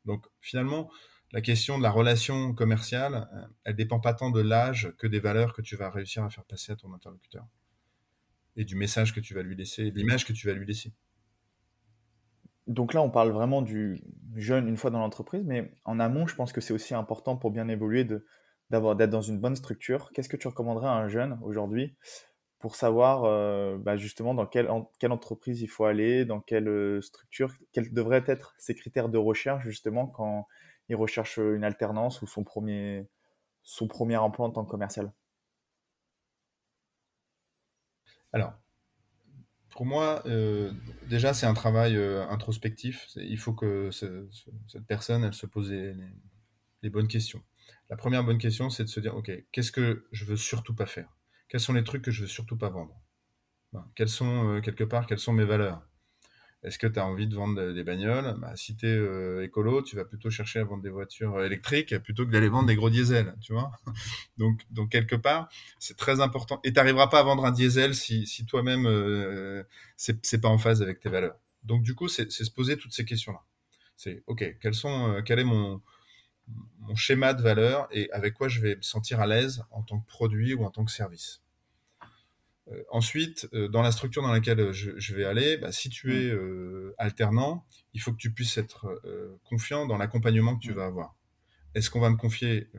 [0.05, 0.91] Donc finalement,
[1.31, 5.19] la question de la relation commerciale, euh, elle dépend pas tant de l'âge que des
[5.19, 7.45] valeurs que tu vas réussir à faire passer à ton interlocuteur
[8.55, 10.93] et du message que tu vas lui laisser, de l'image que tu vas lui laisser.
[12.67, 14.03] Donc là, on parle vraiment du
[14.35, 17.51] jeune une fois dans l'entreprise, mais en amont, je pense que c'est aussi important pour
[17.51, 18.05] bien évoluer
[18.69, 20.11] d'avoir d'être dans une bonne structure.
[20.13, 21.95] Qu'est-ce que tu recommanderais à un jeune aujourd'hui
[22.59, 24.67] pour savoir euh, bah, justement dans quelle,
[24.99, 29.17] quelle, entreprise il faut aller, dans quelle euh, structure, quels devraient être ses critères de
[29.17, 30.47] recherche justement quand
[30.89, 33.07] il recherche une alternance ou son premier,
[33.63, 35.11] son premier emploi en tant que commercial?
[38.33, 38.53] Alors,
[39.77, 40.73] pour moi, euh,
[41.07, 41.95] déjà, c'est un travail
[42.29, 43.07] introspectif.
[43.15, 47.43] Il faut que cette personne, elle se pose les bonnes questions.
[47.89, 50.87] La première bonne question, c'est de se dire, OK, qu'est-ce que je veux surtout pas
[50.87, 51.15] faire?
[51.47, 52.99] Quels sont les trucs que je veux surtout pas vendre?
[53.95, 55.86] Quelles sont, euh, quelque part, quelles sont mes valeurs?
[56.63, 58.35] Est-ce que tu as envie de vendre des bagnoles?
[58.39, 61.45] Bah, Si tu es euh, écolo, tu vas plutôt chercher à vendre des voitures euh,
[61.45, 63.71] électriques plutôt que d'aller vendre des gros diesels, tu vois?
[64.37, 66.59] Donc, donc, quelque part, c'est très important.
[66.63, 69.63] Et tu n'arriveras pas à vendre un diesel si, si toi-même, euh,
[69.97, 71.37] c'est pas en phase avec tes valeurs.
[71.63, 73.43] Donc, du coup, c'est se poser toutes ces questions-là.
[73.95, 75.81] C'est, OK, quel est mon
[76.79, 79.99] mon schéma de valeur et avec quoi je vais me sentir à l'aise en tant
[79.99, 81.41] que produit ou en tant que service?
[82.71, 86.29] Euh, ensuite, euh, dans la structure dans laquelle je, vais aller, bah, si tu es
[86.29, 89.01] euh, alternant, il faut que tu puisses être
[89.45, 91.15] confiant dans l'accompagnement que tu vas avoir.
[91.73, 92.69] Est-ce qu'on va me confier,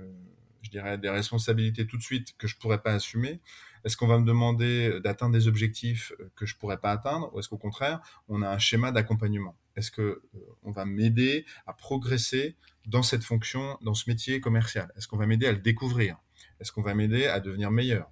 [0.63, 3.41] je dirais, des responsabilités tout de suite que je ne pourrais pas assumer?
[3.85, 7.33] Est-ce qu'on va me demander d'atteindre des objectifs que je ne pourrais pas atteindre?
[7.35, 9.57] Ou est-ce qu'au contraire, on a un schéma d'accompagnement?
[9.77, 14.93] Est-ce qu'on va m'aider à progresser dans cette fonction, dans ce métier commercial?
[14.97, 16.17] Est-ce qu'on va m'aider à le découvrir?
[16.61, 18.11] Est-ce qu'on va m'aider à devenir meilleur?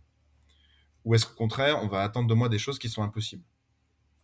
[1.07, 3.45] Ou est-ce qu'au contraire, on va attendre de moi des choses qui sont impossibles?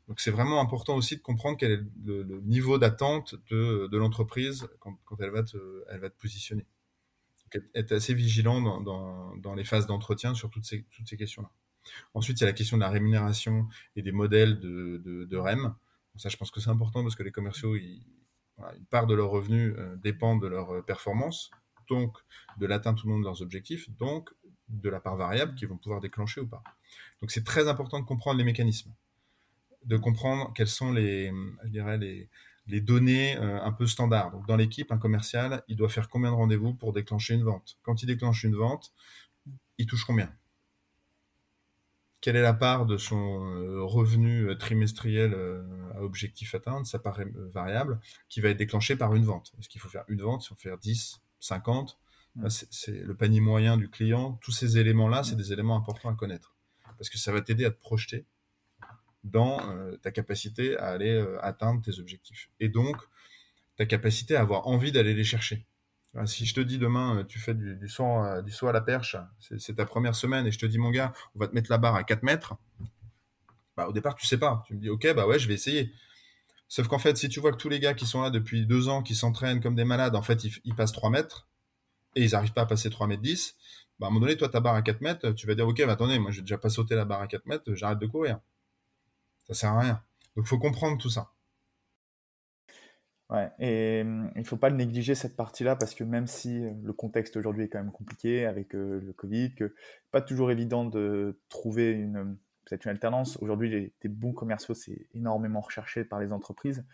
[0.08, 4.98] Donc c'est vraiment important aussi de comprendre quel est le, niveau d'attente de, l'entreprise quand,
[5.20, 6.66] elle, va te, positionner.
[7.44, 10.84] Donc être assez vigilant dans, les phases d'entretien sur toutes ces,
[11.16, 11.50] questions-là.
[12.14, 15.74] Ensuite, il y a la question de la rémunération et des modèles de, REM.
[16.16, 18.02] Ça, je pense que c'est important parce que les commerciaux, une
[18.90, 21.50] part de leurs revenus euh, dépend de leur euh, performance,
[21.88, 22.18] donc
[22.58, 24.30] de l'atteinte ou non de leurs objectifs, donc
[24.72, 26.62] de la part variable qu'ils vont pouvoir déclencher ou pas.
[27.20, 28.92] Donc c'est très important de comprendre les mécanismes,
[29.84, 31.32] de comprendre quelles sont les,
[32.66, 34.40] données euh, un peu standards.
[34.48, 37.78] Dans l'équipe, un commercial, il doit faire combien de rendez-vous pour déclencher une vente?
[37.82, 38.92] Quand il déclenche une vente,
[39.78, 40.32] il touche combien?
[42.20, 43.40] Quelle est la part de son
[43.84, 45.34] revenu trimestriel
[45.96, 49.52] à objectif atteint, ça paraît variable, qui va être déclenché par une vente?
[49.58, 51.98] Est-ce qu'il faut faire une vente, si on fait 10, 50
[52.48, 54.38] C'est le panier moyen du client.
[54.42, 56.56] Tous ces éléments-là, c'est des éléments importants à connaître.
[56.98, 58.26] Parce que ça va t'aider à te projeter
[59.24, 59.60] dans
[60.02, 62.50] ta capacité à aller atteindre tes objectifs.
[62.58, 62.96] Et donc,
[63.76, 65.66] ta capacité à avoir envie d'aller les chercher.
[66.26, 68.72] Si je te dis demain, euh, tu fais du, du, saut, euh, du saut à
[68.72, 71.54] la perche, c'est ta première semaine, et je te dis, mon gars, on va te
[71.54, 72.54] mettre la barre à 4 mètres,
[73.76, 74.62] bah, au départ, tu sais pas.
[74.66, 75.90] Tu me dis, ok, bah ouais, je vais essayer.
[76.68, 78.88] Sauf qu'en fait, si tu vois que tous les gars qui sont là depuis deux
[78.88, 81.48] ans, qui s'entraînent comme des malades, en fait, ils, passent 3 mètres,
[82.14, 83.56] et ils n'arrivent pas à passer 3 mètres 10,
[83.98, 85.80] bah, à un moment donné, toi, ta barre à 4 mètres, tu vas dire, ok,
[85.80, 88.40] attendez, moi, j'ai déjà pas sauté la barre à 4 mètres, j'arrête de courir.
[89.46, 90.02] Ça sert à rien.
[90.36, 91.32] Donc, il faut comprendre tout ça.
[93.30, 96.92] Ouais, et mmh, il ne faut pas négliger cette partie-là parce que même si le
[96.92, 99.74] contexte aujourd'hui est quand même compliqué avec le Covid, que
[100.10, 103.38] pas toujours évident de trouver une peut-être une alternance.
[103.40, 106.84] Aujourd'hui, les, des bons commerciaux, c'est énormément recherché par les entreprises.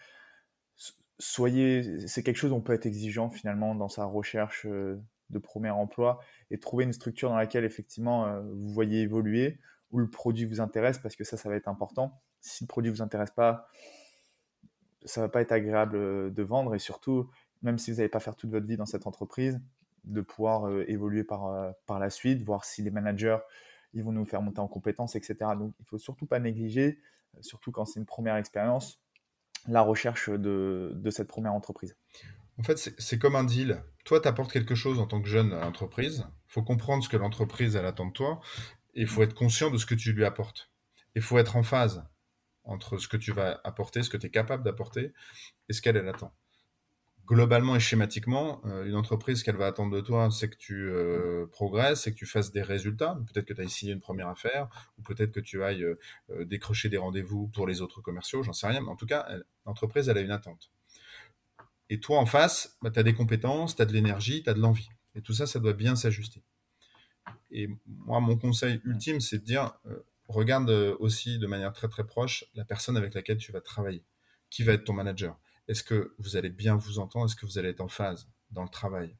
[1.18, 5.70] Soyez, c'est quelque chose où on peut être exigeant finalement dans sa recherche de premier
[5.70, 9.58] emploi et trouver une structure dans laquelle effectivement vous voyez évoluer,
[9.90, 12.20] où le produit vous intéresse parce que ça, ça va être important.
[12.40, 13.68] Si le produit vous intéresse pas,
[15.04, 17.30] ça va pas être agréable euh, de vendre et surtout,
[17.62, 19.60] même si vous n'allez pas faire toute votre vie dans cette entreprise,
[20.04, 23.38] de pouvoir euh, évoluer par, euh, par la suite, voir si les managers
[23.94, 25.36] ils vont nous faire monter en compétences, etc.
[25.58, 27.00] Donc, il faut surtout pas négliger,
[27.40, 29.00] surtout quand c'est une première expérience,
[29.68, 31.96] la recherche de, cette première entreprise.
[32.58, 33.82] En fait, c'est comme un deal.
[34.04, 36.26] Toi, tu apportes quelque chose en tant que jeune à l'entreprise.
[36.48, 38.40] Il faut comprendre ce que l'entreprise, elle attend de toi.
[38.94, 40.70] Et il faut être conscient de ce que tu lui apportes.
[41.14, 42.04] Il faut être en phase
[42.64, 45.12] entre ce que tu vas apporter, ce que tu es capable d'apporter
[45.68, 46.34] et ce qu'elle attend.
[47.28, 51.44] Globalement et schématiquement, euh, une entreprise, qu'elle va attendre de toi, c'est que tu euh,
[51.52, 53.20] progresses, c'est que tu fasses des résultats.
[53.30, 56.88] Peut-être que tu ailles signer une première affaire, ou peut-être que tu ailles euh, décrocher
[56.88, 58.80] des rendez-vous pour les autres commerciaux, j'en sais rien.
[58.80, 59.28] Mais en tout cas,
[59.66, 60.70] l'entreprise, elle a une attente.
[61.90, 64.54] Et toi, en face, bah, tu as des compétences, tu as de l'énergie, tu as
[64.54, 64.88] de l'envie.
[65.14, 66.42] Et tout ça, ça doit bien s'ajuster.
[67.50, 69.74] Et moi, mon conseil ultime, c'est de dire,
[70.28, 74.02] regarde aussi de manière très très proche la personne avec laquelle tu vas travailler.
[74.48, 75.38] Qui va être ton manager?
[75.68, 78.62] Est-ce que vous allez bien vous entendre Est-ce que vous allez être en phase dans
[78.62, 79.16] le travail?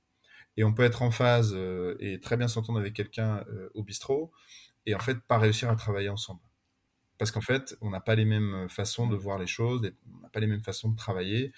[0.57, 3.85] Et on peut être en phase euh, et très bien s'entendre avec quelqu'un euh, au
[3.85, 4.33] bistrot
[4.87, 6.41] et en fait pas réussir à travailler ensemble.
[7.19, 9.83] Parce qu'en fait, on n'a pas les mêmes façons de voir les choses,
[10.15, 11.53] on n'a pas les mêmes façons de travailler.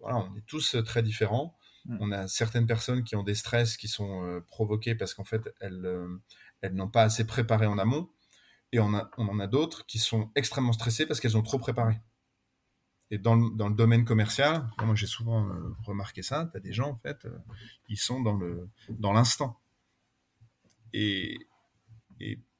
[0.00, 1.56] voilà, on est tous très différents.
[1.86, 1.96] Mm.
[2.00, 5.88] On a certaines personnes qui ont des stress qui sont provoqués parce qu'en fait, elles,
[6.60, 8.10] elles n'ont pas assez préparé en amont.
[8.72, 11.94] Et on, en a d'autres qui sont extrêmement stressées parce qu'elles ont trop préparé.
[13.10, 16.90] Et dans, le domaine commercial, moi j'ai souvent euh, remarqué ça, tu as des gens
[16.90, 17.38] en fait, euh,
[17.88, 18.40] ils sont dans
[18.88, 19.60] dans l'instant.
[20.92, 21.38] Et,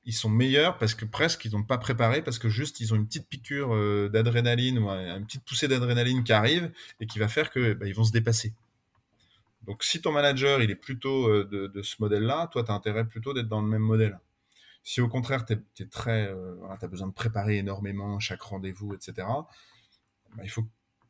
[0.08, 2.96] ils sont meilleurs parce que presque ils n'ont pas préparé, parce que juste ils ont
[2.96, 7.26] une petite piqûre euh, d'adrénaline ou une petite poussée d'adrénaline qui arrive et qui va
[7.26, 8.54] faire que bah, ils vont se dépasser.
[9.66, 13.04] Donc si ton manager il est plutôt de, de ce modèle-là, toi tu as intérêt
[13.04, 14.20] plutôt d'être dans le même modèle.
[14.86, 19.26] Si au contraire, tu es, très, euh, as besoin de préparer énormément chaque rendez-vous, etc.,
[20.34, 20.68] bah, il faut que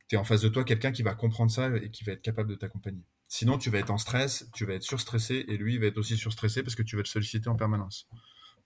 [0.08, 2.22] tu aies en face de toi quelqu'un qui va comprendre ça et qui va être
[2.22, 3.04] capable de t'accompagner.
[3.28, 6.16] Sinon, tu vas être en stress, tu vas être surstressé et lui, va être aussi
[6.16, 8.08] surstressé parce que tu vas le solliciter en permanence.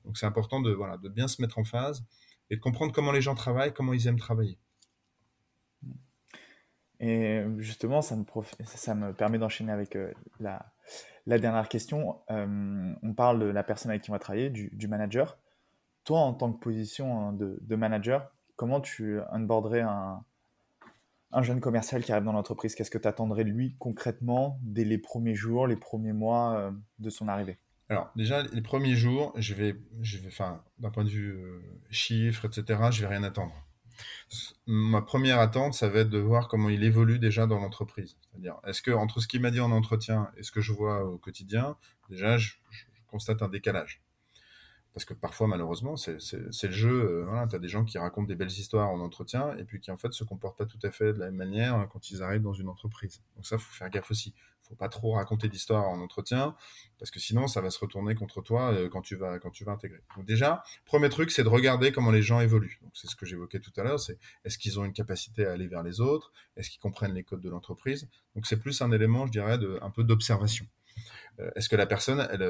[0.05, 2.05] Donc, c'est important de, voilà, de bien se mettre en phase
[2.51, 4.59] et de comprendre comment les gens travaillent, comment ils aiment travailler.
[7.01, 8.25] Et justement, ça me,
[8.65, 10.75] ça me permet d'enchaîner avec euh, la,
[11.27, 14.89] la dernière question, euh, on parle de la personne avec qui on va travailler, du,
[14.89, 15.39] manager.
[16.05, 20.25] Toi, en tant que position hein, de, manager, comment tu onboarderais un,
[21.33, 24.85] un jeune commercial qui arrive dans l'entreprise Qu'est-ce que tu attendrais de lui concrètement dès
[24.85, 27.59] les premiers jours, les premiers mois euh, de son arrivée?
[27.89, 30.19] Alors déjà les premiers jours, je vais, je
[30.79, 33.55] d'un point de vue euh, chiffres, etc., je vais rien attendre
[34.67, 38.17] ma première attente, ça va être de voir comment il évolue déjà dans l'entreprise.
[38.21, 41.05] C'est-à-dire, est-ce que entre ce qu'il m'a dit en entretien et ce que je vois
[41.05, 41.77] au quotidien,
[42.09, 42.53] déjà, je
[43.09, 44.03] constate un décalage
[45.01, 47.25] parce que parfois, malheureusement, c'est le jeu.
[47.27, 49.91] Euh, tu as des gens qui racontent des belles histoires en entretien et puis qui,
[49.91, 52.23] en fait, se comportent pas tout à fait de la même manière hein, quand ils
[52.23, 53.23] arrivent dans une entreprise.
[53.35, 54.35] Donc ça, faut faire gaffe aussi.
[54.69, 56.55] faut pas trop raconter d'histoires en entretien
[56.99, 59.65] parce que sinon, ça va se retourner contre toi euh, quand, tu vas, quand tu
[59.65, 60.03] vas intégrer.
[60.19, 62.79] Donc déjà, premier truc, c'est de regarder comment les gens évoluent.
[62.83, 65.53] Donc c'est ce que j'évoquais tout à l'heure, c'est est-ce qu'ils ont une capacité à
[65.53, 66.31] aller vers les autres?
[66.59, 68.07] Est-ce qu'ils comprennent les codes de l'entreprise?
[68.35, 70.67] Donc c'est plus un élément, je dirais, de, un peu d'observation.
[71.39, 72.43] Euh, est-ce que la personne, elle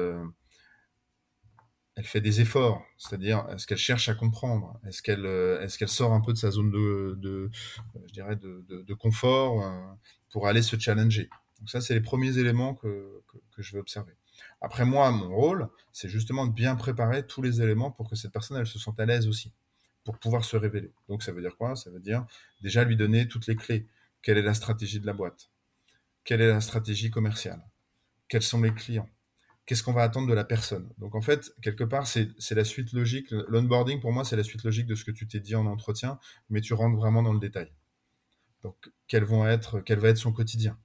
[2.01, 6.21] elle fait des efforts, c'est-à-dire est-ce qu'elle cherche à comprendre, est-ce qu'elle euh, sort un
[6.21, 9.93] peu de sa zone de, de, confort euh,
[10.31, 11.29] pour aller se challenger?
[11.59, 14.13] Donc ça c'est les premiers éléments que, que, je vais observer.
[14.61, 18.31] Après moi, mon rôle, c'est justement de bien préparer tous les éléments pour que cette
[18.31, 19.53] personne, elle se sente à l'aise aussi,
[20.03, 20.91] pour pouvoir se révéler.
[21.07, 21.75] Donc ça veut dire quoi?
[21.75, 22.25] Ça veut dire
[22.63, 23.85] déjà lui donner toutes les clés.
[24.23, 25.51] Quelle est la stratégie de la boîte?
[26.23, 27.61] Quelle est la stratégie commerciale?
[28.27, 29.09] Quels sont les clients?
[29.71, 32.91] Qu'est-ce qu'on va attendre de la personne Donc en fait, quelque part, c'est la suite
[32.91, 33.31] logique.
[33.47, 36.19] L'onboarding, pour moi, c'est la suite logique de ce que tu t'es dit en entretien,
[36.49, 37.71] mais tu rentres vraiment dans le détail.
[38.63, 38.75] Donc,
[39.13, 40.77] vont être, quel va être son quotidien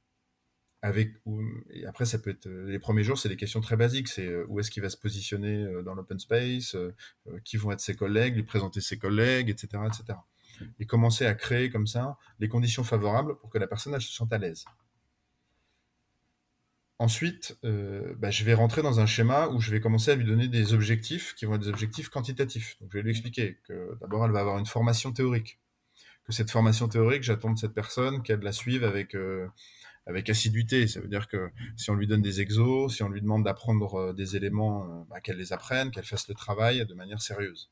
[0.82, 4.06] après, ça peut être les premiers jours, c'est des questions très basiques.
[4.06, 6.94] C'est euh, où est-ce qu'il va se positionner euh, dans l'open space, euh,
[7.44, 10.16] qui vont être ses collègues, lui présenter ses collègues, etc., etc.
[10.78, 14.32] Et commencer à créer comme ça les conditions favorables pour que la personne se sente
[14.32, 14.64] à l'aise.
[16.98, 20.48] Ensuite, bah, je vais rentrer dans un schéma où je vais commencer à lui donner
[20.48, 22.76] des objectifs qui vont être des objectifs quantitatifs.
[22.80, 25.58] Donc, je vais lui expliquer que d'abord, elle va avoir une formation théorique.
[26.24, 29.14] Que cette formation théorique, j'attends de cette personne qu'elle la suive avec
[30.06, 30.86] avec assiduité.
[30.86, 33.94] Ça veut dire que si on lui donne des exos, si on lui demande d'apprendre
[33.96, 37.70] euh, des éléments, euh, bah, qu'elle les apprenne, qu'elle fasse le travail de manière sérieuse.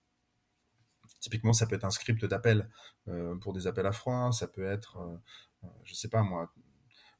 [1.21, 2.69] Typiquement, ça peut être un script d'appel
[3.09, 4.99] euh, pour des appels à froid, ça peut être,
[5.85, 6.53] je sais pas moi,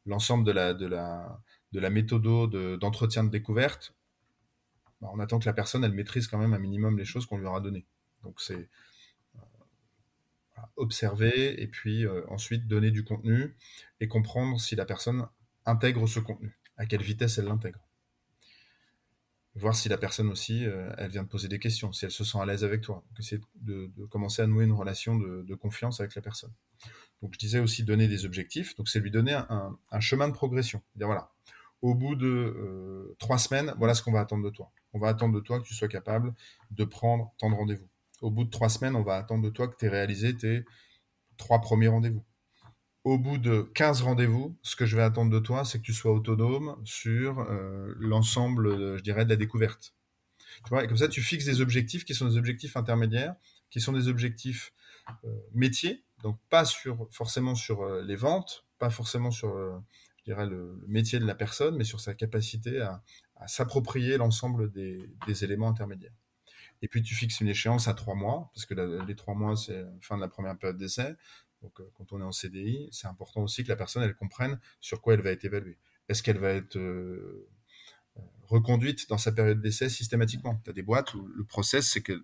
[0.05, 1.41] l'ensemble de la, de la,
[1.75, 2.23] de la méthode
[2.79, 3.95] d'entretien de, découverte.
[5.01, 7.37] Bah, on attend que la personne, elle maîtrise quand même un minimum les choses qu'on
[7.37, 7.85] lui aura données.
[8.23, 8.71] Donc c'est
[10.77, 13.55] observer et puis euh, ensuite donner du contenu
[14.01, 15.27] et comprendre si la personne
[15.67, 17.81] intègre ce contenu, à quelle vitesse elle l'intègre.
[19.57, 22.25] Voir si la personne aussi, euh, elle vient de poser des questions, si elle se
[22.25, 23.05] sent à l'aise avec toi.
[23.19, 26.53] Essayer de, commencer à nouer une relation de, confiance avec la personne.
[27.23, 30.83] Donc je disais aussi donner des objectifs, donc c'est lui donner un, chemin de progression.
[30.97, 31.34] Dire voilà,
[31.85, 34.73] au bout de euh, trois semaines, voilà ce qu'on va attendre de toi.
[34.93, 36.35] On va attendre de toi que tu sois capable
[36.71, 37.89] de prendre tant de rendez-vous
[38.25, 40.65] au bout de trois semaines, on va attendre de toi que tu aies réalisé tes
[41.37, 42.25] trois premiers rendez-vous.
[43.05, 45.93] Au bout de 15 rendez-vous, ce que je vais attendre de toi, c'est que tu
[45.93, 49.95] sois autonome sur euh, l'ensemble, je dirais, de la découverte.
[50.65, 53.35] Tu vois, et comme ça, tu fixes des objectifs qui sont des objectifs intermédiaires,
[53.69, 54.73] qui sont des objectifs
[55.25, 56.65] euh, métiers, donc pas
[57.11, 59.55] forcément sur euh, les ventes, pas forcément sur,
[60.25, 63.03] je dirais, le, métier de la personne, mais sur sa capacité à,
[63.47, 66.15] s'approprier l'ensemble des éléments intermédiaires.
[66.85, 68.75] Et puis tu fixes une échéance à trois mois, parce que
[69.07, 71.15] les trois mois, c'est la fin de la première période d'essai.
[71.63, 74.61] Donc euh, quand on est en CDI, c'est important aussi que la personne, elle comprenne
[74.81, 75.79] sur quoi elle va être évaluée.
[76.11, 77.49] Est-ce qu'elle va être euh,
[78.19, 80.61] euh, reconduite dans sa période d'essai systématiquement?
[80.63, 82.23] Tu as des boîtes où le process, c'est que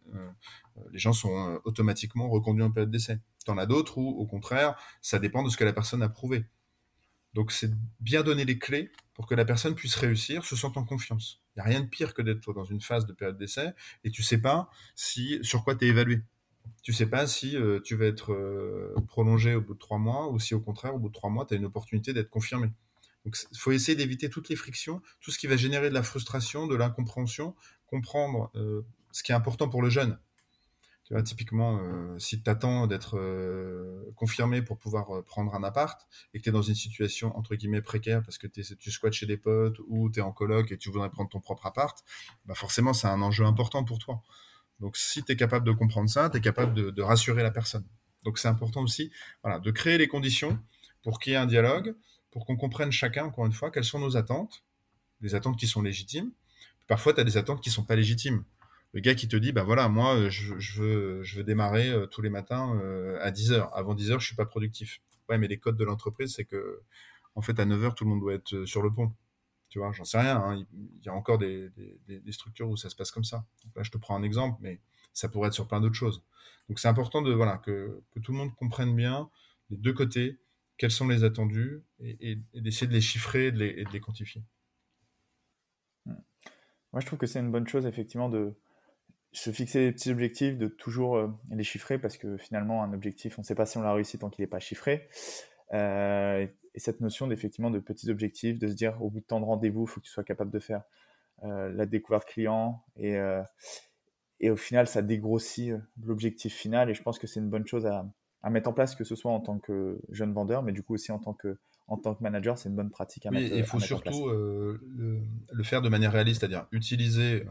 [0.92, 3.18] les gens sont automatiquement reconduits en période d'essai.
[3.44, 6.10] Tu en as d'autres où, au contraire, ça dépend de ce que la personne a
[6.10, 6.44] prouvé.
[7.34, 10.84] Donc c'est bien donner les clés pour que la personne puisse réussir, se sentant en
[10.84, 11.42] confiance.
[11.54, 13.70] Il n'y a rien de pire que d'être dans une phase de période d'essai
[14.04, 16.22] et tu sais pas si sur quoi tu es évalué.
[16.82, 20.28] Tu sais pas si euh, tu vas être euh, prolongé au bout de trois mois
[20.28, 22.70] ou si au contraire, au bout de trois mois, tu as une opportunité d'être confirmé.
[23.24, 26.02] Donc il faut essayer d'éviter toutes les frictions, tout ce qui va générer de la
[26.02, 27.54] frustration, de l'incompréhension,
[27.86, 30.18] comprendre euh, ce qui est important pour le jeune
[31.24, 36.38] typiquement, euh, si tu attends d'être euh, confirmé pour pouvoir euh, prendre un appart et
[36.38, 39.36] que tu es dans une situation entre guillemets précaire parce que tu squattes chez des
[39.36, 41.98] potes ou tu es en coloc et tu voudrais prendre ton propre appart,
[42.46, 44.22] bah forcément, c'est un enjeu important pour toi.
[44.78, 47.84] Donc, si tu es capable de comprendre ça, tu es capable de, rassurer la personne.
[48.22, 49.10] Donc, c'est important aussi
[49.42, 50.58] voilà, de créer les conditions
[51.02, 51.94] pour qu'il y ait un dialogue,
[52.30, 54.64] pour qu'on comprenne chacun, encore une fois, quelles sont nos attentes,
[55.20, 56.30] des attentes qui sont légitimes.
[56.86, 58.44] Parfois, tu as des attentes qui ne sont pas légitimes
[58.92, 62.30] le gars qui te dit, bah voilà, moi, euh, je, veux, démarrer euh, tous les
[62.30, 63.76] matins euh, à 10 heures.
[63.76, 65.00] Avant 10 heures, je suis pas productif.
[65.28, 66.82] Ouais, mais les codes de l'entreprise, c'est que,
[67.36, 69.14] en fait, à 9 heures, tout le monde doit être sur le pont.
[69.68, 70.38] Tu vois, j'en sais rien.
[70.38, 70.66] Hein.
[70.72, 71.70] Il y a encore des,
[72.30, 73.44] structures où ça se passe comme ça.
[73.76, 74.80] là, je te prends un exemple, mais
[75.12, 76.24] ça pourrait être sur plein d'autres choses.
[76.68, 79.30] Donc, c'est important de, voilà, que, tout le monde comprenne bien
[79.70, 80.40] les deux côtés,
[80.78, 84.00] quels sont les attendus, et, d'essayer de les chiffrer et de les, et de les
[84.00, 84.42] quantifier.
[86.06, 88.56] Moi, je trouve que c'est une bonne chose, effectivement, de,
[89.32, 93.38] se fixer des petits objectifs, de toujours euh, les chiffrer, parce que finalement, un objectif,
[93.38, 95.08] on ne sait pas si on l'a réussi tant qu'il n'est pas chiffré.
[95.72, 99.40] Euh, et cette notion d'effectivement de petits objectifs, de se dire au bout de temps
[99.40, 100.82] de rendez-vous, il faut que tu sois capable de faire
[101.44, 102.82] euh, la découverte client.
[102.96, 103.16] Et,
[104.40, 106.90] et au final, ça dégrossit l'objectif final.
[106.90, 108.06] Et je pense que c'est une bonne chose à,
[108.42, 110.94] à, mettre en place, que ce soit en tant que jeune vendeur, mais du coup
[110.94, 111.58] aussi en tant que,
[111.88, 114.80] en tant que manager, c'est une bonne pratique à mettre, il faut surtout le,
[115.50, 117.44] le, faire de manière réaliste, c'est-à-dire utiliser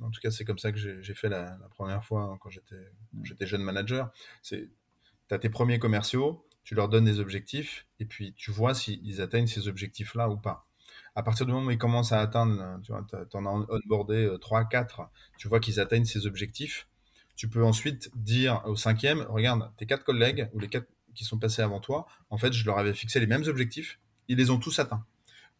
[0.00, 3.46] en tout cas, c'est comme ça que j'ai fait la, première fois hein, quand j'étais
[3.46, 4.10] jeune manager.
[4.42, 4.70] Tu
[5.30, 9.46] as tes premiers commerciaux, tu leur donnes des objectifs, et puis tu vois s'ils atteignent
[9.46, 10.66] ces objectifs-là ou pas.
[11.14, 14.60] À partir du moment où ils commencent à atteindre, tu vois, en as onboardé 3,
[14.60, 16.88] euh, 4, tu vois qu'ils atteignent ces objectifs,
[17.36, 21.38] tu peux ensuite dire au cinquième, regarde, tes quatre collègues ou les quatre qui sont
[21.38, 23.98] passés avant toi, en fait, je leur avais fixé les mêmes objectifs,
[24.28, 25.04] ils les ont tous atteints.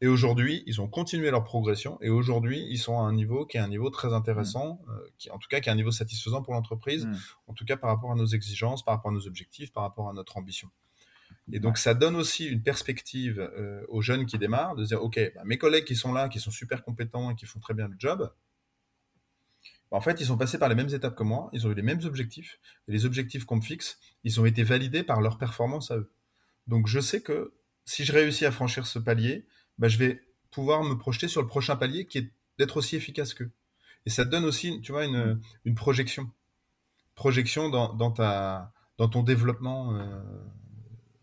[0.03, 3.59] Et aujourd'hui, ils ont continué leur progression et aujourd'hui, ils sont à un niveau qui
[3.59, 6.42] est un niveau très intéressant, euh, qui, en tout cas qui est un niveau satisfaisant
[6.42, 7.16] pour l'entreprise, Mm.
[7.48, 10.09] en tout cas par rapport à nos exigences, par rapport à nos objectifs, par rapport
[10.09, 10.70] à notre ambition.
[11.53, 15.18] Et donc, ça donne aussi une perspective euh, aux jeunes qui démarrent de dire, OK,
[15.34, 17.88] bah, mes collègues qui sont là, qui sont super compétents et qui font très bien
[17.88, 18.32] le job,
[19.90, 21.74] bah, en fait, ils sont passés par les mêmes étapes que moi, ils ont eu
[21.74, 25.38] les mêmes objectifs, et les objectifs qu'on me fixe, ils ont été validés par leur
[25.38, 26.12] performance à eux.
[26.66, 27.53] Donc, je sais que
[27.84, 29.46] si je réussis à franchir ce palier,
[29.81, 30.20] bah, je vais
[30.53, 33.51] pouvoir me projeter sur le prochain palier qui est d'être aussi efficace qu'eux.
[34.07, 35.41] Et ça te donne aussi, tu vois, une,
[35.74, 36.31] projection.
[37.14, 38.12] Projection dans
[39.09, 40.22] ton développement euh,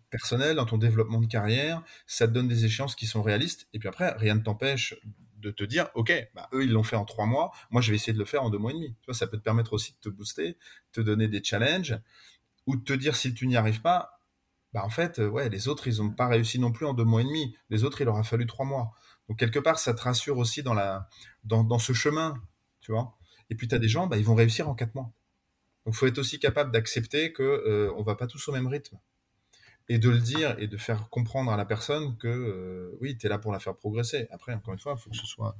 [0.09, 1.83] personnel, dans ton développement de carrière.
[2.05, 3.67] Ça te donne des échéances qui sont réalistes.
[3.73, 4.95] Et puis après, rien ne t'empêche
[5.37, 7.51] de te dire, OK, bah, eux, ils l'ont fait en trois mois.
[7.69, 8.95] Moi, je vais essayer de le faire en deux mois et demi.
[9.01, 10.57] Tu vois, ça peut te permettre aussi de te booster,
[10.91, 11.99] te donner des challenges
[12.65, 14.16] ou de te dire, si tu n'y arrives pas,
[14.73, 17.03] bah en fait, euh, ouais, les autres, ils n'ont pas réussi non plus en deux
[17.03, 17.55] mois et demi.
[17.69, 18.91] Les autres, il leur a fallu trois mois.
[19.27, 21.09] Donc, quelque part, ça te rassure aussi dans, la,
[21.43, 22.41] dans, ce chemin,
[22.79, 23.17] tu vois.
[23.49, 25.11] Et puis, tu as des gens, bah, ils vont réussir en quatre mois.
[25.85, 28.67] Donc, il faut être aussi capable d'accepter qu'on euh, ne va pas tous au même
[28.67, 28.97] rythme.
[29.89, 33.25] Et de le dire et de faire comprendre à la personne que, euh, oui, tu
[33.25, 34.27] es là pour la faire progresser.
[34.31, 35.57] Après, encore une fois, il faut que ce soit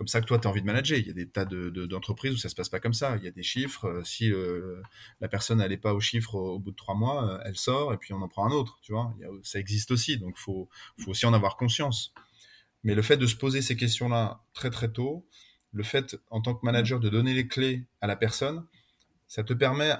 [0.00, 0.96] comme ça que toi, tu as envie de manager.
[0.96, 3.18] Il y a des tas d'entreprises de, de, où ça se passe pas comme ça.
[3.18, 4.00] Il y a des chiffres.
[4.02, 4.80] Si euh,
[5.20, 7.98] la personne n'allait pas aux chiffres au, bout de trois mois, euh, elle sort et
[7.98, 8.78] puis on en prend un autre.
[8.80, 10.16] Tu vois, ça existe aussi.
[10.16, 10.70] Donc, il faut,
[11.06, 12.14] aussi en avoir conscience.
[12.82, 15.28] Mais le fait de se poser ces questions-là très très tôt,
[15.70, 18.64] le fait en tant que manager de donner les clés à la personne,
[19.28, 19.92] ça te permet,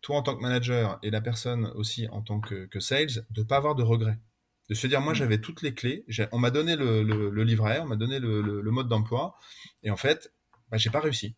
[0.00, 3.42] toi en tant que manager et la personne aussi en tant que, que sales, de
[3.42, 4.20] pas avoir de regrets
[4.70, 7.80] de se dire moi j'avais toutes les clés, on m'a donné le, le, le, livret,
[7.80, 9.36] on m'a donné le, le, mode d'emploi,
[9.82, 10.32] et en fait,
[10.70, 11.34] bah, j'ai pas réussi.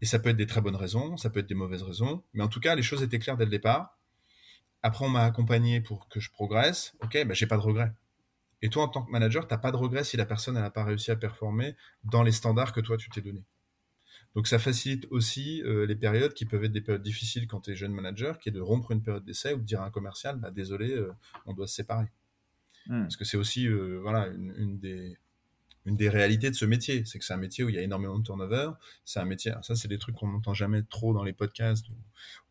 [0.00, 2.44] Et ça peut être des très bonnes raisons, ça peut être des mauvaises raisons, mais
[2.44, 3.98] en tout cas, les choses étaient claires dès le départ.
[4.82, 7.92] Après, on m'a accompagné pour que je progresse, ok, bah, j'ai pas de regrets.
[8.62, 10.84] Et toi, en tant que manager, t'as pas de regrets si la personne n'a pas
[10.84, 11.74] réussi à performer
[12.04, 13.42] dans les standards que toi tu t'es donné.
[14.36, 17.72] Donc ça facilite aussi euh, les périodes qui peuvent être des périodes difficiles quand tu
[17.72, 19.90] es jeune manager, qui est de rompre une période d'essai ou de dire à un
[19.90, 21.12] commercial, bah, désolé, euh,
[21.46, 22.06] on doit se séparer.
[22.86, 23.02] Mmh.
[23.02, 27.04] Parce que c'est aussi euh, voilà, une, des, réalités de ce métier.
[27.06, 28.70] C'est que c'est un métier où il y a énormément de turnover.
[29.04, 31.86] C'est un métier, ça c'est des trucs qu'on n'entend jamais trop dans les podcasts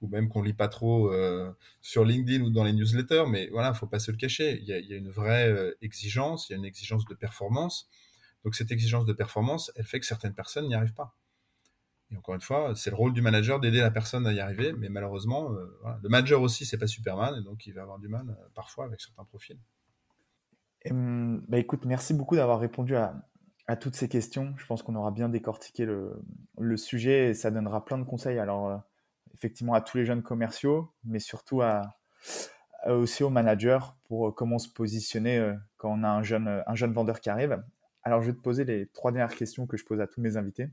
[0.01, 3.25] ou, même qu'on lit pas trop euh, sur LinkedIn ou dans les newsletters.
[3.27, 4.59] Mais voilà, il faut pas se le cacher.
[4.59, 7.89] Il y a, une vraie euh, exigence, il y a une exigence de performance.
[8.43, 11.15] Donc cette exigence de performance, elle fait que certaines personnes n'y arrivent pas.
[12.11, 14.73] Et encore une fois, c'est le rôle du manager d'aider la personne à y arriver.
[14.73, 17.36] Mais malheureusement, le manager aussi, c'est pas Superman.
[17.39, 19.57] Et donc il va avoir du mal parfois avec certains profils.
[20.91, 23.15] Bah écoute, merci beaucoup d'avoir répondu à,
[23.79, 24.53] toutes ces questions.
[24.57, 28.39] Je pense qu'on aura bien décortiqué le, sujet et ça donnera plein de conseils.
[28.39, 28.77] Alors, euh,
[29.34, 31.61] effectivement, à tous les jeunes commerciaux, mais surtout
[32.86, 36.75] aussi aux managers pour euh, comment se positionner euh, quand on a un jeune, un
[36.75, 37.63] jeune vendeur qui arrive.
[38.03, 40.36] Alors, je vais te poser les trois dernières questions que je pose à tous mes
[40.36, 40.69] invités.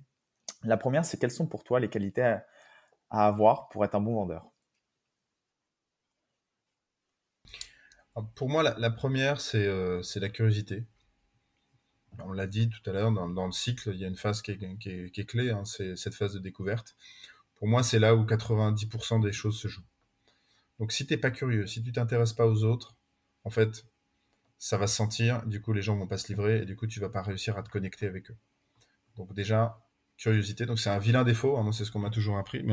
[0.64, 2.38] La première, c'est quelles sont pour toi les qualités
[3.10, 4.50] à avoir pour être un bon vendeur?
[8.34, 10.84] Pour moi, la, première, c'est euh, la curiosité.
[12.18, 14.50] On l'a dit tout à l'heure, dans, le cycle, il y a une phase qui
[14.50, 16.96] est, clé, hein, c'est cette phase de découverte.
[17.56, 19.86] Pour moi, c'est là où 90% des choses se jouent.
[20.78, 22.96] Donc si tu n'es pas curieux, si tu t'intéresses pas aux autres,
[23.44, 23.84] en fait,
[24.58, 26.86] ça va se sentir, du coup les gens vont pas se livrer, et du coup
[26.86, 28.36] tu vas pas réussir à te connecter avec eux.
[29.16, 29.78] Donc déjà,
[30.16, 32.62] curiosité, donc c'est un vilain défaut, hein, moi c'est ce qu'on m'a toujours appris,